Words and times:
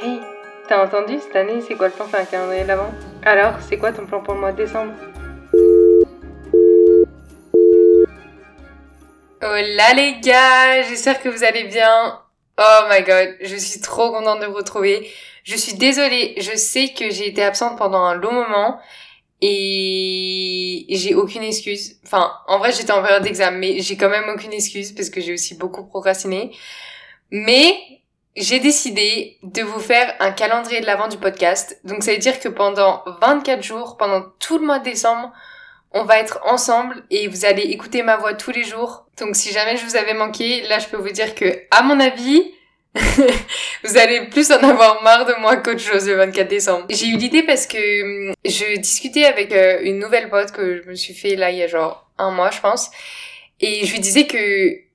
Hey, 0.00 0.20
t'as 0.68 0.84
entendu 0.84 1.18
cette 1.18 1.34
année, 1.34 1.60
c'est 1.60 1.74
quoi 1.74 1.88
le 1.88 1.92
plan 1.92 2.06
faire 2.06 2.20
un 2.20 2.24
calendrier 2.24 2.62
de 2.62 2.68
l'avant? 2.68 2.92
Alors, 3.24 3.54
c'est 3.68 3.78
quoi 3.78 3.90
ton 3.90 4.06
plan 4.06 4.20
pour 4.20 4.34
le 4.34 4.40
mois 4.40 4.52
de 4.52 4.58
décembre? 4.58 4.92
Hola 9.42 9.94
les 9.94 10.20
gars, 10.20 10.82
j'espère 10.82 11.20
que 11.20 11.28
vous 11.28 11.42
allez 11.42 11.64
bien. 11.64 12.20
Oh 12.58 12.80
my 12.88 13.02
god, 13.02 13.36
je 13.40 13.56
suis 13.56 13.80
trop 13.80 14.12
contente 14.12 14.40
de 14.40 14.46
vous 14.46 14.54
retrouver. 14.54 15.10
Je 15.42 15.56
suis 15.56 15.74
désolée, 15.74 16.34
je 16.38 16.56
sais 16.56 16.92
que 16.96 17.10
j'ai 17.10 17.26
été 17.28 17.42
absente 17.42 17.76
pendant 17.76 18.04
un 18.04 18.14
long 18.14 18.32
moment 18.32 18.80
et 19.40 20.86
j'ai 20.88 21.14
aucune 21.14 21.42
excuse. 21.42 21.96
Enfin, 22.04 22.32
en 22.48 22.58
vrai, 22.58 22.72
j'étais 22.72 22.92
en 22.92 23.02
période 23.02 23.22
d'examen, 23.22 23.58
mais 23.58 23.80
j'ai 23.80 23.96
quand 23.96 24.08
même 24.08 24.28
aucune 24.34 24.52
excuse 24.52 24.92
parce 24.92 25.10
que 25.10 25.20
j'ai 25.20 25.32
aussi 25.32 25.54
beaucoup 25.54 25.86
procrastiné. 25.86 26.52
Mais 27.30 27.76
j'ai 28.36 28.60
décidé 28.60 29.38
de 29.42 29.62
vous 29.62 29.80
faire 29.80 30.14
un 30.20 30.32
calendrier 30.32 30.80
de 30.80 30.86
l'avant 30.86 31.08
du 31.08 31.18
podcast. 31.18 31.80
Donc 31.84 32.02
ça 32.02 32.12
veut 32.12 32.18
dire 32.18 32.40
que 32.40 32.48
pendant 32.48 33.02
24 33.20 33.62
jours, 33.62 33.96
pendant 33.96 34.22
tout 34.38 34.58
le 34.58 34.66
mois 34.66 34.78
de 34.78 34.84
décembre, 34.84 35.32
on 35.92 36.04
va 36.04 36.18
être 36.18 36.40
ensemble 36.44 37.04
et 37.10 37.28
vous 37.28 37.44
allez 37.44 37.62
écouter 37.62 38.02
ma 38.02 38.16
voix 38.16 38.34
tous 38.34 38.50
les 38.50 38.64
jours. 38.64 39.06
Donc 39.18 39.36
si 39.36 39.52
jamais 39.52 39.76
je 39.76 39.84
vous 39.84 39.96
avais 39.96 40.14
manqué, 40.14 40.62
là 40.68 40.78
je 40.78 40.86
peux 40.86 40.96
vous 40.96 41.10
dire 41.10 41.34
que 41.34 41.62
à 41.70 41.82
mon 41.82 41.98
avis, 41.98 42.54
vous 43.84 43.96
allez 43.96 44.26
plus 44.26 44.50
en 44.50 44.56
avoir 44.56 45.02
marre 45.02 45.26
de 45.26 45.34
moi 45.40 45.56
qu'autre 45.56 45.80
chose 45.80 46.08
le 46.08 46.14
24 46.14 46.48
décembre. 46.48 46.86
J'ai 46.90 47.06
eu 47.06 47.16
l'idée 47.16 47.42
parce 47.42 47.66
que 47.66 48.28
hum, 48.28 48.34
je 48.44 48.78
discutais 48.78 49.24
avec 49.24 49.52
euh, 49.52 49.78
une 49.82 49.98
nouvelle 49.98 50.28
pote 50.28 50.52
que 50.52 50.82
je 50.82 50.88
me 50.88 50.94
suis 50.94 51.14
fait 51.14 51.36
là 51.36 51.50
il 51.50 51.58
y 51.58 51.62
a 51.62 51.66
genre 51.66 52.08
un 52.18 52.30
mois 52.30 52.50
je 52.50 52.60
pense. 52.60 52.90
Et 53.60 53.86
je 53.86 53.92
lui 53.92 54.00
disais 54.00 54.26
que 54.26 54.88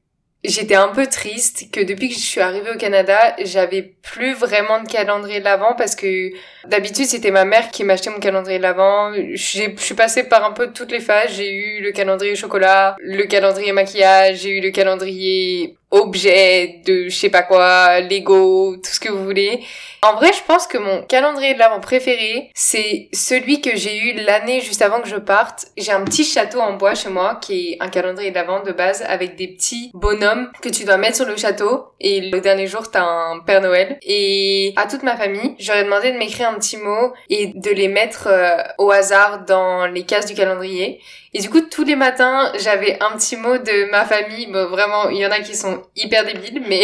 j'étais 0.43 0.75
un 0.75 0.89
peu 0.89 1.07
triste 1.07 1.71
que 1.71 1.79
depuis 1.81 2.09
que 2.09 2.15
je 2.15 2.19
suis 2.19 2.41
arrivée 2.41 2.71
au 2.71 2.77
Canada, 2.77 3.35
j'avais 3.43 3.81
plus 3.81 4.33
vraiment 4.33 4.81
de 4.81 4.87
calendrier 4.87 5.39
de 5.39 5.45
l'avant 5.45 5.73
parce 5.75 5.95
que 5.95 6.31
d'habitude 6.67 7.05
c'était 7.05 7.31
ma 7.31 7.45
mère 7.45 7.71
qui 7.71 7.83
m'achetait 7.83 8.09
mon 8.09 8.19
calendrier 8.19 8.57
de 8.57 8.63
l'avant. 8.63 9.13
Je 9.13 9.69
suis 9.77 9.95
passée 9.95 10.23
par 10.23 10.43
un 10.43 10.51
peu 10.51 10.71
toutes 10.73 10.91
les 10.91 10.99
phases. 10.99 11.31
J'ai 11.35 11.51
eu 11.51 11.81
le 11.81 11.91
calendrier 11.91 12.35
chocolat, 12.35 12.95
le 12.99 13.23
calendrier 13.25 13.71
maquillage, 13.71 14.41
j'ai 14.41 14.49
eu 14.49 14.61
le 14.61 14.71
calendrier 14.71 15.77
objet 15.93 16.81
de 16.85 17.07
je 17.07 17.15
sais 17.15 17.29
pas 17.29 17.43
quoi, 17.43 18.01
Lego, 18.01 18.75
tout 18.77 18.91
ce 18.91 18.99
que 18.99 19.09
vous 19.09 19.23
voulez. 19.23 19.63
En 20.01 20.15
vrai, 20.15 20.31
je 20.33 20.43
pense 20.45 20.67
que 20.67 20.77
mon 20.77 21.03
calendrier 21.03 21.53
de 21.53 21.59
l'avant 21.59 21.79
préféré, 21.79 22.49
c'est 22.53 23.07
celui 23.13 23.61
que 23.61 23.75
j'ai 23.75 23.97
eu 23.97 24.13
l'année 24.25 24.59
juste 24.59 24.81
avant 24.81 24.99
que 24.99 25.07
je 25.07 25.15
parte. 25.15 25.67
J'ai 25.77 25.91
un 25.91 26.03
petit 26.03 26.25
château 26.25 26.59
en 26.59 26.73
bois 26.73 26.95
chez 26.95 27.09
moi 27.09 27.39
qui 27.41 27.73
est 27.73 27.77
un 27.79 27.87
calendrier 27.87 28.31
de 28.31 28.35
l'avant 28.35 28.63
de 28.63 28.71
base 28.71 29.03
avec 29.07 29.35
des 29.37 29.47
petits 29.47 29.91
bonhommes 29.93 30.51
que 30.61 30.69
tu 30.69 30.83
dois 30.83 30.97
mettre 30.97 31.17
sur 31.17 31.25
le 31.25 31.37
château 31.37 31.85
et 32.01 32.21
le 32.21 32.41
dernier 32.41 32.67
jour 32.67 32.89
t'as 32.91 33.03
un 33.03 33.39
Père 33.39 33.61
Noël. 33.61 33.97
Et 34.01 34.73
à 34.75 34.87
toute 34.87 35.03
ma 35.03 35.15
famille, 35.15 35.55
j'aurais 35.59 35.83
demandé 35.83 36.11
de 36.11 36.17
m'écrire 36.17 36.49
un 36.49 36.55
petit 36.55 36.77
mot 36.77 37.13
et 37.29 37.53
de 37.53 37.69
les 37.69 37.87
mettre 37.87 38.27
euh, 38.27 38.57
au 38.79 38.91
hasard 38.91 39.45
dans 39.45 39.85
les 39.85 40.03
cases 40.03 40.25
du 40.25 40.33
calendrier. 40.33 40.99
Et 41.33 41.41
du 41.41 41.49
coup, 41.49 41.61
tous 41.61 41.83
les 41.83 41.95
matins, 41.95 42.51
j'avais 42.59 42.97
un 43.01 43.11
petit 43.17 43.37
mot 43.37 43.57
de 43.57 43.89
ma 43.91 44.05
famille. 44.05 44.47
Bon, 44.47 44.67
vraiment, 44.67 45.09
il 45.09 45.17
y 45.17 45.25
en 45.25 45.31
a 45.31 45.39
qui 45.39 45.55
sont 45.55 45.81
hyper 45.95 46.25
débiles, 46.25 46.63
mais 46.67 46.83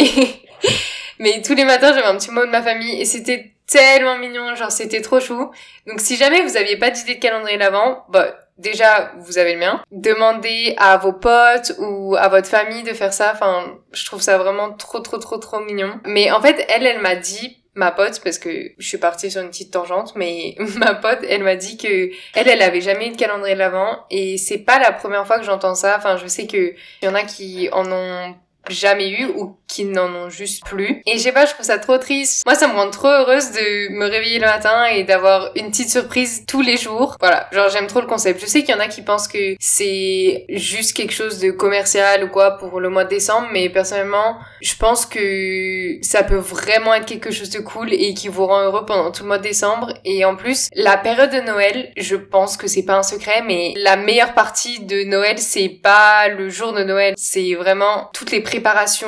mais 1.18 1.42
tous 1.42 1.54
les 1.54 1.64
matins, 1.64 1.92
j'avais 1.94 2.06
un 2.06 2.16
petit 2.16 2.30
mot 2.30 2.44
de 2.44 2.50
ma 2.50 2.62
famille 2.62 3.00
et 3.00 3.04
c'était 3.04 3.52
tellement 3.70 4.18
mignon, 4.18 4.54
genre 4.56 4.72
c'était 4.72 5.00
trop 5.00 5.20
chou. 5.20 5.50
Donc 5.86 6.00
si 6.00 6.16
jamais 6.16 6.42
vous 6.42 6.56
aviez 6.56 6.76
pas 6.76 6.90
d'idée 6.90 7.14
de 7.14 7.20
calendrier 7.20 7.56
l'avant, 7.56 8.04
bah 8.08 8.34
déjà 8.58 9.12
vous 9.18 9.38
avez 9.38 9.54
le 9.54 9.60
mien. 9.60 9.80
Demandez 9.92 10.74
à 10.76 10.96
vos 10.96 11.12
potes 11.12 11.72
ou 11.78 12.16
à 12.18 12.28
votre 12.28 12.48
famille 12.48 12.82
de 12.82 12.92
faire 12.92 13.12
ça. 13.12 13.30
Enfin, 13.32 13.78
je 13.92 14.04
trouve 14.04 14.20
ça 14.20 14.38
vraiment 14.38 14.72
trop 14.72 14.98
trop 14.98 15.18
trop 15.18 15.38
trop 15.38 15.60
mignon. 15.60 16.00
Mais 16.04 16.32
en 16.32 16.40
fait, 16.40 16.66
elle, 16.68 16.84
elle 16.84 17.00
m'a 17.00 17.14
dit 17.14 17.59
ma 17.74 17.92
pote 17.92 18.20
parce 18.22 18.38
que 18.38 18.72
je 18.76 18.86
suis 18.86 18.98
partie 18.98 19.30
sur 19.30 19.42
une 19.42 19.48
petite 19.48 19.72
tangente 19.72 20.14
mais 20.16 20.56
ma 20.76 20.94
pote 20.94 21.20
elle 21.28 21.44
m'a 21.44 21.56
dit 21.56 21.76
que 21.76 22.10
elle 22.34 22.48
elle 22.48 22.62
avait 22.62 22.80
jamais 22.80 23.08
eu 23.08 23.10
de 23.10 23.16
calendrier 23.16 23.54
de 23.54 23.60
l'avant 23.60 24.04
et 24.10 24.38
c'est 24.38 24.58
pas 24.58 24.78
la 24.78 24.92
première 24.92 25.26
fois 25.26 25.38
que 25.38 25.44
j'entends 25.44 25.74
ça. 25.74 25.96
Enfin 25.96 26.16
je 26.16 26.26
sais 26.26 26.46
que 26.46 26.74
y 27.02 27.08
en 27.08 27.14
a 27.14 27.22
qui 27.22 27.68
en 27.72 27.90
ont 27.90 28.34
jamais 28.68 29.10
eu 29.10 29.26
ou 29.36 29.56
qui 29.66 29.84
n'en 29.84 30.12
ont 30.14 30.30
juste 30.30 30.64
plus. 30.64 31.02
Et 31.06 31.18
je 31.18 31.18
sais 31.18 31.32
pas, 31.32 31.46
je 31.46 31.52
trouve 31.52 31.64
ça 31.64 31.78
trop 31.78 31.98
triste. 31.98 32.42
Moi, 32.44 32.54
ça 32.54 32.66
me 32.66 32.74
rend 32.74 32.90
trop 32.90 33.08
heureuse 33.08 33.52
de 33.52 33.92
me 33.92 34.06
réveiller 34.06 34.38
le 34.38 34.46
matin 34.46 34.86
et 34.86 35.04
d'avoir 35.04 35.50
une 35.54 35.70
petite 35.70 35.90
surprise 35.90 36.44
tous 36.46 36.60
les 36.60 36.76
jours. 36.76 37.16
Voilà, 37.20 37.48
genre 37.52 37.68
j'aime 37.68 37.86
trop 37.86 38.00
le 38.00 38.06
concept. 38.06 38.40
Je 38.40 38.46
sais 38.46 38.60
qu'il 38.62 38.74
y 38.74 38.76
en 38.76 38.80
a 38.80 38.88
qui 38.88 39.02
pensent 39.02 39.28
que 39.28 39.54
c'est 39.60 40.44
juste 40.48 40.96
quelque 40.96 41.12
chose 41.12 41.38
de 41.38 41.50
commercial 41.50 42.24
ou 42.24 42.28
quoi 42.28 42.58
pour 42.58 42.80
le 42.80 42.88
mois 42.88 43.04
de 43.04 43.10
décembre, 43.10 43.48
mais 43.52 43.68
personnellement, 43.68 44.38
je 44.60 44.74
pense 44.74 45.06
que 45.06 45.98
ça 46.02 46.22
peut 46.24 46.36
vraiment 46.36 46.94
être 46.94 47.06
quelque 47.06 47.30
chose 47.30 47.50
de 47.50 47.60
cool 47.60 47.92
et 47.92 48.14
qui 48.14 48.28
vous 48.28 48.46
rend 48.46 48.62
heureux 48.62 48.84
pendant 48.84 49.12
tout 49.12 49.22
le 49.22 49.28
mois 49.28 49.38
de 49.38 49.44
décembre. 49.44 49.94
Et 50.04 50.24
en 50.24 50.34
plus, 50.34 50.68
la 50.74 50.96
période 50.96 51.30
de 51.30 51.40
Noël, 51.40 51.92
je 51.96 52.16
pense 52.16 52.56
que 52.56 52.66
c'est 52.66 52.84
pas 52.84 52.96
un 52.96 53.02
secret, 53.02 53.42
mais 53.46 53.72
la 53.76 53.96
meilleure 53.96 54.34
partie 54.34 54.80
de 54.80 55.04
Noël, 55.04 55.38
c'est 55.38 55.68
pas 55.68 56.28
le 56.28 56.48
jour 56.48 56.72
de 56.72 56.82
Noël, 56.82 57.14
c'est 57.16 57.54
vraiment 57.54 58.10
toutes 58.12 58.32
les 58.32 58.40
préparations, 58.50 59.06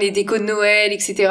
les 0.00 0.10
décos 0.10 0.38
de 0.38 0.44
Noël, 0.44 0.92
etc. 0.92 1.30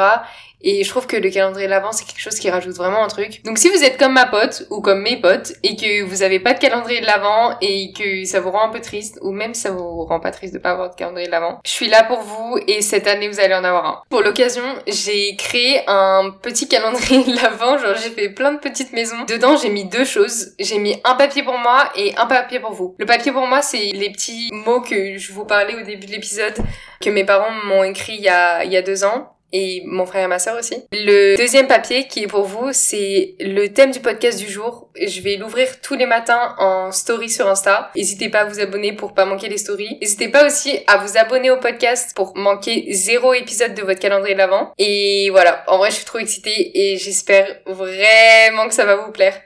Et 0.62 0.82
je 0.82 0.88
trouve 0.88 1.06
que 1.06 1.16
le 1.16 1.30
calendrier 1.30 1.66
de 1.66 1.70
l'avant, 1.70 1.92
c'est 1.92 2.04
quelque 2.04 2.20
chose 2.20 2.38
qui 2.38 2.50
rajoute 2.50 2.74
vraiment 2.74 3.04
un 3.04 3.08
truc. 3.08 3.42
Donc 3.44 3.58
si 3.58 3.68
vous 3.68 3.82
êtes 3.84 3.96
comme 3.96 4.12
ma 4.12 4.26
pote 4.26 4.66
ou 4.70 4.80
comme 4.80 5.02
mes 5.02 5.20
potes 5.20 5.52
et 5.62 5.76
que 5.76 6.02
vous 6.02 6.22
avez 6.22 6.40
pas 6.40 6.54
de 6.54 6.58
calendrier 6.58 7.00
de 7.00 7.06
l'avant 7.06 7.56
et 7.60 7.92
que 7.92 8.24
ça 8.24 8.40
vous 8.40 8.50
rend 8.50 8.68
un 8.68 8.68
peu 8.70 8.80
triste 8.80 9.18
ou 9.22 9.30
même 9.30 9.54
ça 9.54 9.70
vous 9.70 10.04
rend 10.04 10.20
pas 10.20 10.30
triste 10.30 10.54
de 10.54 10.58
pas 10.58 10.70
avoir 10.70 10.90
de 10.90 10.94
calendrier 10.94 11.26
de 11.26 11.32
l'avant, 11.32 11.60
je 11.64 11.70
suis 11.70 11.88
là 11.88 12.02
pour 12.04 12.20
vous 12.20 12.58
et 12.66 12.82
cette 12.82 13.06
année 13.06 13.28
vous 13.28 13.40
allez 13.40 13.54
en 13.54 13.64
avoir 13.64 13.86
un. 13.86 14.02
Pour 14.10 14.22
l'occasion, 14.22 14.64
j'ai 14.86 15.36
créé 15.36 15.82
un 15.86 16.30
petit 16.42 16.68
calendrier 16.68 17.24
de 17.24 17.36
l'avant, 17.36 17.78
genre 17.78 17.94
j'ai 17.94 18.10
fait 18.10 18.28
plein 18.28 18.52
de 18.52 18.58
petites 18.58 18.92
maisons. 18.92 19.24
Dedans, 19.28 19.56
j'ai 19.56 19.70
mis 19.70 19.84
deux 19.84 20.04
choses. 20.04 20.54
J'ai 20.58 20.78
mis 20.78 21.00
un 21.04 21.14
papier 21.14 21.42
pour 21.42 21.58
moi 21.58 21.90
et 21.96 22.16
un 22.16 22.26
papier 22.26 22.60
pour 22.60 22.72
vous. 22.72 22.94
Le 22.98 23.06
papier 23.06 23.32
pour 23.32 23.46
moi, 23.46 23.62
c'est 23.62 23.90
les 23.92 24.10
petits 24.10 24.48
mots 24.52 24.80
que 24.80 25.18
je 25.18 25.32
vous 25.32 25.44
parlais 25.44 25.74
au 25.76 25.84
début 25.84 26.06
de 26.06 26.12
l'épisode 26.12 26.54
que 27.00 27.10
mes 27.10 27.24
parents 27.24 27.52
m'ont 27.64 27.84
écrit 27.84 28.14
il 28.14 28.22
y 28.22 28.28
a, 28.28 28.64
il 28.64 28.72
y 28.72 28.76
a 28.76 28.82
deux 28.82 29.04
ans 29.04 29.37
et 29.52 29.82
mon 29.86 30.06
frère 30.06 30.24
et 30.24 30.28
ma 30.28 30.38
sœur 30.38 30.58
aussi. 30.58 30.76
Le 30.92 31.36
deuxième 31.36 31.66
papier 31.66 32.06
qui 32.06 32.24
est 32.24 32.26
pour 32.26 32.44
vous, 32.44 32.68
c'est 32.72 33.34
le 33.40 33.68
thème 33.68 33.90
du 33.90 34.00
podcast 34.00 34.38
du 34.38 34.50
jour. 34.50 34.90
Je 35.00 35.20
vais 35.20 35.36
l'ouvrir 35.36 35.80
tous 35.80 35.94
les 35.94 36.06
matins 36.06 36.54
en 36.58 36.92
story 36.92 37.30
sur 37.30 37.48
Insta. 37.48 37.90
N'hésitez 37.96 38.28
pas 38.28 38.40
à 38.40 38.44
vous 38.44 38.60
abonner 38.60 38.92
pour 38.92 39.14
pas 39.14 39.24
manquer 39.24 39.48
les 39.48 39.58
stories. 39.58 39.98
N'hésitez 40.00 40.28
pas 40.28 40.46
aussi 40.46 40.78
à 40.86 40.98
vous 40.98 41.16
abonner 41.16 41.50
au 41.50 41.58
podcast 41.58 42.12
pour 42.14 42.36
manquer 42.36 42.86
zéro 42.92 43.32
épisode 43.34 43.74
de 43.74 43.82
votre 43.82 44.00
calendrier 44.00 44.34
de 44.34 44.38
l'avant. 44.38 44.72
Et 44.78 45.28
voilà, 45.30 45.64
en 45.66 45.78
vrai 45.78 45.90
je 45.90 45.96
suis 45.96 46.04
trop 46.04 46.18
excitée 46.18 46.72
et 46.74 46.96
j'espère 46.96 47.46
vraiment 47.66 48.68
que 48.68 48.74
ça 48.74 48.84
va 48.84 48.96
vous 48.96 49.12
plaire. 49.12 49.40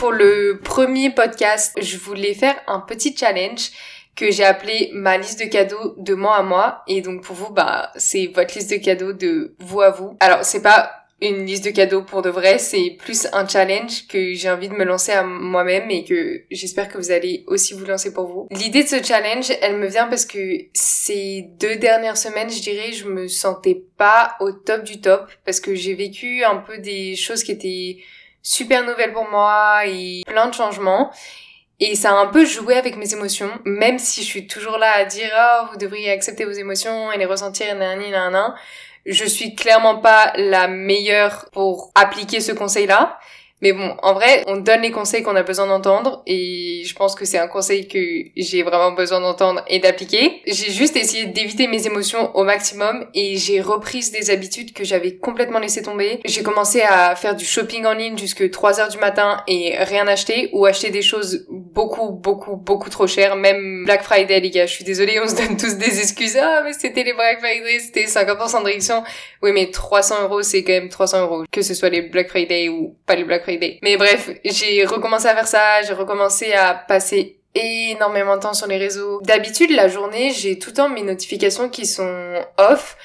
Pour 0.00 0.12
le 0.12 0.58
premier 0.64 1.10
podcast, 1.10 1.76
je 1.78 1.98
voulais 1.98 2.32
faire 2.32 2.56
un 2.66 2.80
petit 2.80 3.14
challenge 3.14 3.70
que 4.20 4.30
j'ai 4.30 4.44
appelé 4.44 4.90
ma 4.92 5.16
liste 5.16 5.40
de 5.40 5.46
cadeaux 5.46 5.94
de 5.96 6.14
moi 6.14 6.36
à 6.36 6.42
moi. 6.42 6.82
Et 6.86 7.00
donc 7.00 7.22
pour 7.22 7.34
vous, 7.34 7.50
bah, 7.50 7.90
c'est 7.96 8.26
votre 8.26 8.54
liste 8.54 8.70
de 8.70 8.76
cadeaux 8.76 9.14
de 9.14 9.54
vous 9.58 9.80
à 9.80 9.90
vous. 9.90 10.14
Alors 10.20 10.44
c'est 10.44 10.62
pas 10.62 10.92
une 11.22 11.46
liste 11.46 11.64
de 11.64 11.70
cadeaux 11.70 12.02
pour 12.02 12.22
de 12.22 12.30
vrai, 12.30 12.58
c'est 12.58 12.96
plus 12.98 13.26
un 13.32 13.46
challenge 13.46 14.06
que 14.08 14.32
j'ai 14.32 14.50
envie 14.50 14.68
de 14.68 14.74
me 14.74 14.84
lancer 14.84 15.12
à 15.12 15.22
moi-même 15.22 15.90
et 15.90 16.04
que 16.04 16.42
j'espère 16.50 16.88
que 16.88 16.96
vous 16.96 17.10
allez 17.10 17.44
aussi 17.46 17.74
vous 17.74 17.84
lancer 17.84 18.12
pour 18.14 18.26
vous. 18.26 18.48
L'idée 18.50 18.84
de 18.84 18.88
ce 18.88 19.02
challenge, 19.02 19.52
elle 19.60 19.76
me 19.76 19.86
vient 19.86 20.06
parce 20.06 20.24
que 20.24 20.38
ces 20.72 21.46
deux 21.58 21.76
dernières 21.76 22.16
semaines, 22.16 22.50
je 22.50 22.62
dirais, 22.62 22.92
je 22.92 23.06
me 23.06 23.28
sentais 23.28 23.82
pas 23.98 24.36
au 24.40 24.52
top 24.52 24.82
du 24.82 25.00
top 25.02 25.30
parce 25.44 25.60
que 25.60 25.74
j'ai 25.74 25.94
vécu 25.94 26.42
un 26.44 26.56
peu 26.56 26.78
des 26.78 27.16
choses 27.16 27.42
qui 27.42 27.52
étaient 27.52 27.98
super 28.42 28.86
nouvelles 28.86 29.12
pour 29.12 29.28
moi 29.30 29.86
et 29.86 30.22
plein 30.26 30.48
de 30.48 30.54
changements. 30.54 31.10
Et 31.80 31.94
ça 31.94 32.10
a 32.10 32.14
un 32.14 32.26
peu 32.26 32.44
joué 32.44 32.76
avec 32.76 32.96
mes 32.96 33.14
émotions, 33.14 33.50
même 33.64 33.98
si 33.98 34.20
je 34.20 34.26
suis 34.26 34.46
toujours 34.46 34.76
là 34.76 34.92
à 34.96 35.04
dire 35.06 35.30
oh 35.34 35.66
vous 35.70 35.78
devriez 35.78 36.10
accepter 36.10 36.44
vos 36.44 36.52
émotions 36.52 37.10
et 37.10 37.18
les 37.18 37.24
ressentir 37.24 37.74
nanani 37.74 38.10
nanana. 38.10 38.54
Je 39.06 39.24
suis 39.24 39.54
clairement 39.54 39.96
pas 39.96 40.32
la 40.36 40.68
meilleure 40.68 41.46
pour 41.52 41.90
appliquer 41.94 42.40
ce 42.40 42.52
conseil-là. 42.52 43.18
Mais 43.62 43.72
bon, 43.72 43.94
en 44.02 44.14
vrai, 44.14 44.44
on 44.46 44.56
donne 44.56 44.80
les 44.80 44.90
conseils 44.90 45.22
qu'on 45.22 45.36
a 45.36 45.42
besoin 45.42 45.66
d'entendre 45.66 46.22
et 46.26 46.82
je 46.84 46.94
pense 46.94 47.14
que 47.14 47.24
c'est 47.24 47.38
un 47.38 47.46
conseil 47.46 47.88
que 47.88 47.98
j'ai 48.36 48.62
vraiment 48.62 48.92
besoin 48.92 49.20
d'entendre 49.20 49.62
et 49.68 49.78
d'appliquer. 49.80 50.40
J'ai 50.46 50.70
juste 50.70 50.96
essayé 50.96 51.26
d'éviter 51.26 51.66
mes 51.66 51.86
émotions 51.86 52.34
au 52.34 52.44
maximum 52.44 53.06
et 53.14 53.36
j'ai 53.36 53.60
repris 53.60 54.10
des 54.12 54.30
habitudes 54.30 54.72
que 54.72 54.82
j'avais 54.84 55.16
complètement 55.16 55.58
laissé 55.58 55.82
tomber. 55.82 56.20
J'ai 56.24 56.42
commencé 56.42 56.80
à 56.80 57.14
faire 57.16 57.36
du 57.36 57.44
shopping 57.44 57.84
en 57.84 57.92
ligne 57.92 58.16
jusque 58.16 58.50
3 58.50 58.80
heures 58.80 58.88
du 58.88 58.98
matin 58.98 59.42
et 59.46 59.76
rien 59.78 60.08
acheter 60.08 60.48
ou 60.52 60.64
acheter 60.64 60.90
des 60.90 61.02
choses 61.02 61.44
beaucoup, 61.50 62.12
beaucoup, 62.12 62.56
beaucoup 62.56 62.88
trop 62.88 63.06
chères. 63.06 63.36
Même 63.36 63.84
Black 63.84 64.02
Friday, 64.02 64.40
les 64.40 64.50
gars, 64.50 64.66
je 64.66 64.72
suis 64.72 64.84
désolée, 64.84 65.20
on 65.22 65.28
se 65.28 65.36
donne 65.36 65.58
tous 65.58 65.74
des 65.74 66.00
excuses. 66.00 66.38
Ah, 66.40 66.62
mais 66.64 66.72
c'était 66.72 67.04
les 67.04 67.12
Black 67.12 67.40
Friday, 67.40 67.78
c'était 67.78 68.04
50% 68.04 68.60
de 68.60 68.64
réduction. 68.64 69.04
Oui, 69.42 69.52
mais 69.52 69.70
300 69.70 70.22
euros, 70.24 70.42
c'est 70.42 70.64
quand 70.64 70.72
même 70.72 70.88
300 70.88 71.22
euros. 71.26 71.44
Que 71.52 71.60
ce 71.60 71.74
soit 71.74 71.90
les 71.90 72.02
Black 72.02 72.28
Friday 72.28 72.70
ou 72.70 72.96
pas 73.04 73.16
les 73.16 73.24
Black 73.24 73.42
Friday. 73.42 73.49
Mais 73.82 73.96
bref, 73.96 74.30
j'ai 74.44 74.84
recommencé 74.84 75.26
à 75.26 75.34
faire 75.34 75.48
ça, 75.48 75.82
j'ai 75.82 75.92
recommencé 75.92 76.52
à 76.52 76.74
passer 76.74 77.40
énormément 77.54 78.36
de 78.36 78.42
temps 78.42 78.54
sur 78.54 78.66
les 78.66 78.78
réseaux. 78.78 79.20
D'habitude, 79.22 79.70
la 79.70 79.88
journée, 79.88 80.32
j'ai 80.32 80.58
tout 80.58 80.70
le 80.70 80.76
temps 80.76 80.88
mes 80.88 81.02
notifications 81.02 81.68
qui 81.68 81.86
sont 81.86 82.34
off. 82.58 82.96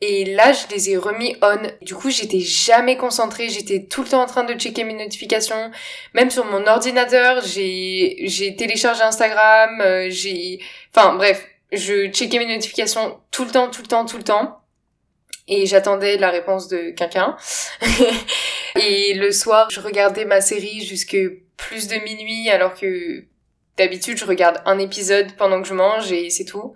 Et 0.00 0.24
là, 0.34 0.52
je 0.52 0.66
les 0.74 0.90
ai 0.90 0.96
remis 0.98 1.36
on. 1.40 1.56
Du 1.80 1.94
coup, 1.94 2.10
j'étais 2.10 2.40
jamais 2.40 2.96
concentrée. 2.96 3.48
J'étais 3.48 3.84
tout 3.84 4.02
le 4.02 4.08
temps 4.08 4.22
en 4.22 4.26
train 4.26 4.44
de 4.44 4.52
checker 4.54 4.84
mes 4.84 4.92
notifications. 4.92 5.70
Même 6.12 6.30
sur 6.30 6.44
mon 6.44 6.66
ordinateur, 6.66 7.42
j'ai, 7.42 8.16
j'ai 8.24 8.54
téléchargé 8.54 9.02
Instagram. 9.02 9.80
Euh, 9.80 10.08
j'ai, 10.10 10.60
enfin, 10.94 11.14
bref, 11.14 11.46
je 11.72 12.08
checkais 12.08 12.38
mes 12.38 12.54
notifications 12.54 13.18
tout 13.30 13.44
le 13.44 13.50
temps, 13.50 13.70
tout 13.70 13.82
le 13.82 13.88
temps, 13.88 14.04
tout 14.04 14.18
le 14.18 14.24
temps. 14.24 14.60
Et 15.48 15.66
j'attendais 15.66 16.16
la 16.18 16.30
réponse 16.30 16.68
de 16.68 16.90
quelqu'un. 16.90 17.36
et 18.80 19.14
le 19.14 19.30
soir, 19.32 19.70
je 19.70 19.80
regardais 19.80 20.24
ma 20.24 20.40
série 20.40 20.84
jusque 20.84 21.16
plus 21.56 21.88
de 21.88 21.96
minuit 21.96 22.50
alors 22.50 22.74
que 22.74 23.24
d'habitude, 23.76 24.18
je 24.18 24.24
regarde 24.24 24.60
un 24.66 24.78
épisode 24.78 25.34
pendant 25.36 25.62
que 25.62 25.68
je 25.68 25.74
mange 25.74 26.12
et 26.12 26.30
c'est 26.30 26.44
tout. 26.44 26.74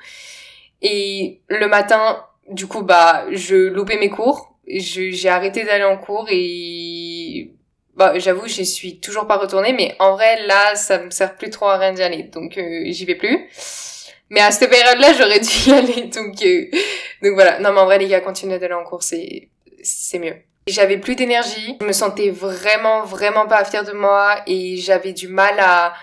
Et 0.83 1.41
le 1.49 1.67
matin, 1.67 2.25
du 2.51 2.67
coup, 2.67 2.83
bah, 2.83 3.27
je 3.33 3.57
loupais 3.57 3.99
mes 3.99 4.11
cours. 4.11 4.55
J'ai 4.67 5.29
arrêté 5.29 5.65
d'aller 5.65 5.85
en 5.85 5.97
cours 5.97 6.29
et 6.31 7.53
bah, 7.97 8.19
j'avoue, 8.19 8.47
j'y 8.47 8.67
suis 8.67 9.01
toujours 9.01 9.27
pas 9.27 9.39
retournée, 9.39 9.73
mais 9.73 9.97
en 9.99 10.13
vrai, 10.13 10.47
là, 10.47 10.77
ça 10.77 11.01
me 11.01 11.11
sert 11.11 11.37
plus 11.37 11.51
trop 11.51 11.67
à 11.67 11.79
rien 11.79 11.93
d'y 11.93 12.03
aller, 12.03 12.25
donc 12.25 12.57
euh, 12.59 12.85
j'y 12.87 13.05
vais 13.05 13.17
plus. 13.17 13.49
Mais 14.31 14.41
à 14.41 14.51
cette 14.51 14.71
période-là, 14.71 15.15
j'aurais 15.15 15.41
dû 15.41 15.71
y 15.71 15.73
aller, 15.73 16.03
donc 16.05 16.41
euh, 16.43 16.67
donc 17.23 17.33
voilà. 17.35 17.59
Non, 17.61 17.73
mais 17.73 17.81
en 17.81 17.87
vrai, 17.87 17.99
les 17.99 18.09
gars, 18.09 18.21
continuez 18.21 18.59
d'aller 18.59 18.75
en 18.75 18.85
cours, 18.85 19.03
c'est 19.03 19.49
c'est 19.83 20.19
mieux. 20.19 20.37
J'avais 20.69 20.99
plus 20.99 21.17
d'énergie, 21.17 21.77
je 21.81 21.87
me 21.87 21.93
sentais 21.93 22.31
vraiment 22.31 23.05
vraiment 23.05 23.47
pas 23.47 23.65
fière 23.65 23.85
de 23.85 23.93
moi 23.93 24.37
et 24.47 24.77
j'avais 24.77 25.13
du 25.13 25.29
mal 25.29 25.59
à 25.59 25.95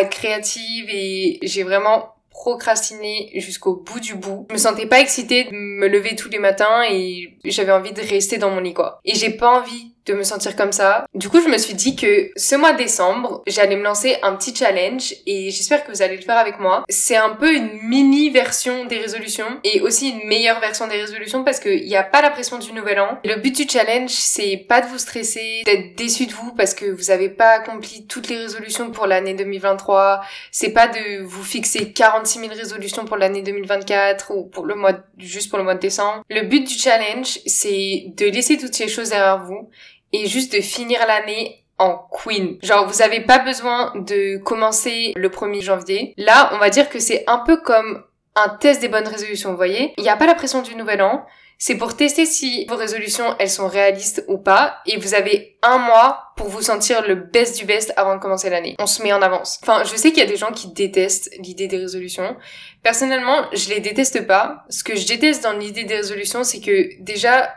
être 0.00 0.10
créative 0.10 0.86
et 0.88 1.38
j'ai 1.42 1.62
vraiment 1.62 2.14
procrastiner 2.40 3.30
jusqu'au 3.34 3.76
bout 3.76 4.00
du 4.00 4.14
bout. 4.14 4.46
Je 4.48 4.54
me 4.54 4.58
sentais 4.58 4.86
pas 4.86 5.00
excitée 5.00 5.44
de 5.44 5.50
me 5.52 5.88
lever 5.88 6.16
tous 6.16 6.30
les 6.30 6.38
matins 6.38 6.82
et 6.90 7.36
j'avais 7.44 7.72
envie 7.72 7.92
de 7.92 8.00
rester 8.00 8.38
dans 8.38 8.50
mon 8.50 8.60
lit 8.60 8.72
quoi. 8.72 9.00
Et 9.04 9.14
j'ai 9.14 9.30
pas 9.30 9.58
envie 9.60 9.92
de 10.06 10.14
me 10.14 10.22
sentir 10.22 10.56
comme 10.56 10.72
ça. 10.72 11.06
Du 11.14 11.28
coup, 11.28 11.40
je 11.40 11.48
me 11.48 11.58
suis 11.58 11.74
dit 11.74 11.96
que 11.96 12.30
ce 12.36 12.54
mois 12.54 12.72
de 12.72 12.78
décembre, 12.78 13.42
j'allais 13.46 13.76
me 13.76 13.82
lancer 13.82 14.16
un 14.22 14.34
petit 14.34 14.54
challenge 14.54 15.14
et 15.26 15.50
j'espère 15.50 15.84
que 15.84 15.92
vous 15.92 16.02
allez 16.02 16.16
le 16.16 16.22
faire 16.22 16.38
avec 16.38 16.58
moi. 16.58 16.84
C'est 16.88 17.16
un 17.16 17.30
peu 17.30 17.54
une 17.54 17.70
mini 17.82 18.30
version 18.30 18.86
des 18.86 18.98
résolutions 18.98 19.60
et 19.64 19.80
aussi 19.80 20.10
une 20.10 20.26
meilleure 20.26 20.60
version 20.60 20.86
des 20.86 21.00
résolutions 21.00 21.44
parce 21.44 21.60
qu'il 21.60 21.84
n'y 21.84 21.96
a 21.96 22.02
pas 22.02 22.22
la 22.22 22.30
pression 22.30 22.58
du 22.58 22.72
nouvel 22.72 23.00
an. 23.00 23.18
Le 23.24 23.36
but 23.36 23.54
du 23.54 23.68
challenge, 23.68 24.10
c'est 24.10 24.56
pas 24.56 24.80
de 24.80 24.86
vous 24.86 24.98
stresser, 24.98 25.62
d'être 25.64 25.96
déçu 25.96 26.26
de 26.26 26.32
vous 26.32 26.52
parce 26.54 26.74
que 26.74 26.86
vous 26.86 27.10
avez 27.10 27.28
pas 27.28 27.50
accompli 27.50 28.06
toutes 28.06 28.28
les 28.28 28.36
résolutions 28.36 28.90
pour 28.90 29.06
l'année 29.06 29.34
2023. 29.34 30.22
C'est 30.50 30.70
pas 30.70 30.88
de 30.88 31.22
vous 31.22 31.44
fixer 31.44 31.92
46 31.92 32.40
000 32.40 32.54
résolutions 32.54 33.04
pour 33.04 33.16
l'année 33.16 33.42
2024 33.42 34.32
ou 34.34 34.44
pour 34.44 34.64
le 34.64 34.74
mois, 34.74 34.92
juste 35.18 35.50
pour 35.50 35.58
le 35.58 35.64
mois 35.64 35.74
de 35.74 35.80
décembre. 35.80 36.22
Le 36.30 36.42
but 36.42 36.66
du 36.66 36.74
challenge, 36.74 37.38
c'est 37.46 38.12
de 38.16 38.26
laisser 38.26 38.56
toutes 38.56 38.74
ces 38.74 38.88
choses 38.88 39.10
derrière 39.10 39.44
vous 39.44 39.68
et 40.12 40.26
juste 40.26 40.54
de 40.54 40.60
finir 40.60 41.00
l'année 41.06 41.64
en 41.78 41.96
queen. 41.96 42.58
Genre, 42.62 42.86
vous 42.86 43.02
avez 43.02 43.20
pas 43.20 43.38
besoin 43.38 43.92
de 43.96 44.36
commencer 44.38 45.12
le 45.16 45.28
1er 45.30 45.62
janvier. 45.62 46.14
Là, 46.16 46.50
on 46.52 46.58
va 46.58 46.70
dire 46.70 46.88
que 46.88 46.98
c'est 46.98 47.24
un 47.26 47.38
peu 47.38 47.56
comme 47.56 48.04
un 48.36 48.50
test 48.50 48.80
des 48.80 48.88
bonnes 48.88 49.08
résolutions, 49.08 49.50
vous 49.50 49.56
voyez. 49.56 49.94
Il 49.96 50.02
n'y 50.02 50.10
a 50.10 50.16
pas 50.16 50.26
la 50.26 50.34
pression 50.34 50.62
du 50.62 50.76
nouvel 50.76 51.02
an. 51.02 51.24
C'est 51.62 51.76
pour 51.76 51.94
tester 51.94 52.24
si 52.24 52.64
vos 52.70 52.76
résolutions, 52.76 53.36
elles 53.38 53.50
sont 53.50 53.68
réalistes 53.68 54.24
ou 54.28 54.38
pas. 54.38 54.78
Et 54.86 54.96
vous 54.96 55.14
avez 55.14 55.58
un 55.62 55.76
mois 55.76 56.32
pour 56.36 56.48
vous 56.48 56.62
sentir 56.62 57.06
le 57.06 57.14
best 57.14 57.58
du 57.58 57.66
best 57.66 57.92
avant 57.98 58.14
de 58.14 58.20
commencer 58.20 58.48
l'année. 58.48 58.76
On 58.78 58.86
se 58.86 59.02
met 59.02 59.12
en 59.12 59.20
avance. 59.20 59.58
Enfin, 59.62 59.84
je 59.84 59.94
sais 59.94 60.10
qu'il 60.10 60.20
y 60.20 60.26
a 60.26 60.30
des 60.30 60.38
gens 60.38 60.52
qui 60.52 60.68
détestent 60.68 61.30
l'idée 61.38 61.66
des 61.66 61.76
résolutions. 61.76 62.34
Personnellement, 62.82 63.44
je 63.52 63.68
les 63.68 63.80
déteste 63.80 64.26
pas. 64.26 64.64
Ce 64.70 64.82
que 64.82 64.96
je 64.96 65.06
déteste 65.06 65.42
dans 65.42 65.52
l'idée 65.52 65.84
des 65.84 65.96
résolutions, 65.96 66.44
c'est 66.44 66.60
que 66.60 66.98
déjà, 67.02 67.52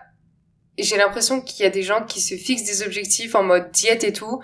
j'ai 0.78 0.98
l'impression 0.98 1.42
qu'il 1.42 1.64
y 1.64 1.68
a 1.68 1.70
des 1.70 1.84
gens 1.84 2.04
qui 2.04 2.22
se 2.22 2.36
fixent 2.36 2.64
des 2.64 2.84
objectifs 2.84 3.36
en 3.36 3.44
mode 3.44 3.72
diète 3.72 4.04
et 4.04 4.14
tout, 4.14 4.42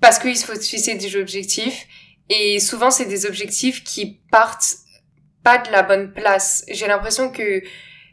parce 0.00 0.18
qu'il 0.18 0.36
faut 0.36 0.54
se 0.54 0.68
fixer 0.68 0.94
des 0.94 1.16
objectifs. 1.16 1.86
Et 2.28 2.58
souvent, 2.58 2.90
c'est 2.90 3.06
des 3.06 3.26
objectifs 3.26 3.84
qui 3.84 4.20
partent 4.30 4.76
pas 5.42 5.58
de 5.58 5.70
la 5.70 5.82
bonne 5.82 6.12
place. 6.12 6.64
J'ai 6.68 6.86
l'impression 6.86 7.30
que 7.30 7.62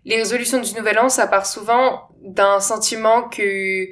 les 0.05 0.15
résolutions 0.15 0.59
du 0.59 0.73
nouvel 0.73 0.99
an, 0.99 1.09
ça 1.09 1.27
part 1.27 1.45
souvent 1.45 2.09
d'un 2.21 2.59
sentiment 2.59 3.29
que 3.29 3.87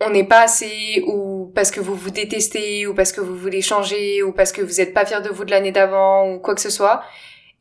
on 0.00 0.10
n'est 0.10 0.26
pas 0.26 0.42
assez, 0.42 1.02
ou 1.06 1.50
parce 1.54 1.70
que 1.70 1.80
vous 1.80 1.94
vous 1.94 2.10
détestez, 2.10 2.86
ou 2.86 2.94
parce 2.94 3.12
que 3.12 3.22
vous 3.22 3.36
voulez 3.36 3.62
changer, 3.62 4.22
ou 4.22 4.32
parce 4.32 4.52
que 4.52 4.60
vous 4.60 4.74
n'êtes 4.74 4.92
pas 4.92 5.06
fier 5.06 5.22
de 5.22 5.30
vous 5.30 5.46
de 5.46 5.50
l'année 5.50 5.72
d'avant, 5.72 6.30
ou 6.30 6.38
quoi 6.38 6.54
que 6.54 6.60
ce 6.60 6.68
soit. 6.68 7.02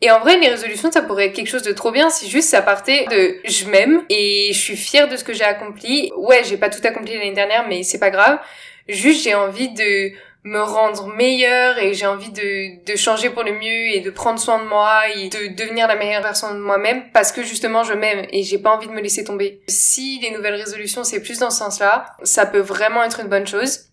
Et 0.01 0.11
en 0.11 0.19
vrai, 0.19 0.37
les 0.37 0.49
résolutions, 0.49 0.91
ça 0.91 1.01
pourrait 1.01 1.27
être 1.27 1.33
quelque 1.33 1.49
chose 1.49 1.63
de 1.63 1.71
trop 1.71 1.91
bien 1.91 2.09
si 2.09 2.29
juste 2.29 2.49
ça 2.49 2.61
partait 2.61 3.05
de 3.09 3.37
je 3.45 3.65
m'aime 3.65 4.03
et 4.09 4.49
je 4.51 4.59
suis 4.59 4.75
fière 4.75 5.07
de 5.07 5.15
ce 5.15 5.23
que 5.23 5.33
j'ai 5.33 5.45
accompli. 5.45 6.11
Ouais, 6.17 6.43
j'ai 6.43 6.57
pas 6.57 6.69
tout 6.69 6.85
accompli 6.85 7.13
l'année 7.13 7.33
dernière, 7.33 7.67
mais 7.67 7.83
c'est 7.83 7.99
pas 7.99 8.09
grave. 8.09 8.39
Juste, 8.87 9.23
j'ai 9.23 9.33
envie 9.33 9.69
de 9.69 10.11
me 10.45 10.61
rendre 10.61 11.07
meilleure 11.07 11.79
et 11.79 11.95
j'ai 11.95 12.05
envie 12.05 12.29
de, 12.29 12.85
de 12.85 12.95
changer 12.95 13.31
pour 13.31 13.41
le 13.41 13.53
mieux 13.53 13.95
et 13.95 13.99
de 13.99 14.11
prendre 14.11 14.39
soin 14.39 14.59
de 14.59 14.67
moi 14.67 15.09
et 15.09 15.27
de 15.27 15.55
devenir 15.55 15.87
la 15.87 15.95
meilleure 15.95 16.21
version 16.21 16.53
de 16.53 16.59
moi-même 16.59 17.11
parce 17.13 17.31
que 17.31 17.41
justement 17.41 17.83
je 17.83 17.93
m'aime 17.93 18.27
et 18.29 18.43
j'ai 18.43 18.59
pas 18.59 18.69
envie 18.69 18.85
de 18.85 18.91
me 18.91 19.01
laisser 19.01 19.23
tomber. 19.23 19.61
Si 19.67 20.19
les 20.21 20.29
nouvelles 20.29 20.53
résolutions 20.53 21.03
c'est 21.03 21.19
plus 21.19 21.39
dans 21.39 21.49
ce 21.49 21.57
sens-là, 21.57 22.15
ça 22.21 22.45
peut 22.45 22.59
vraiment 22.59 23.03
être 23.03 23.21
une 23.21 23.27
bonne 23.27 23.47
chose. 23.47 23.87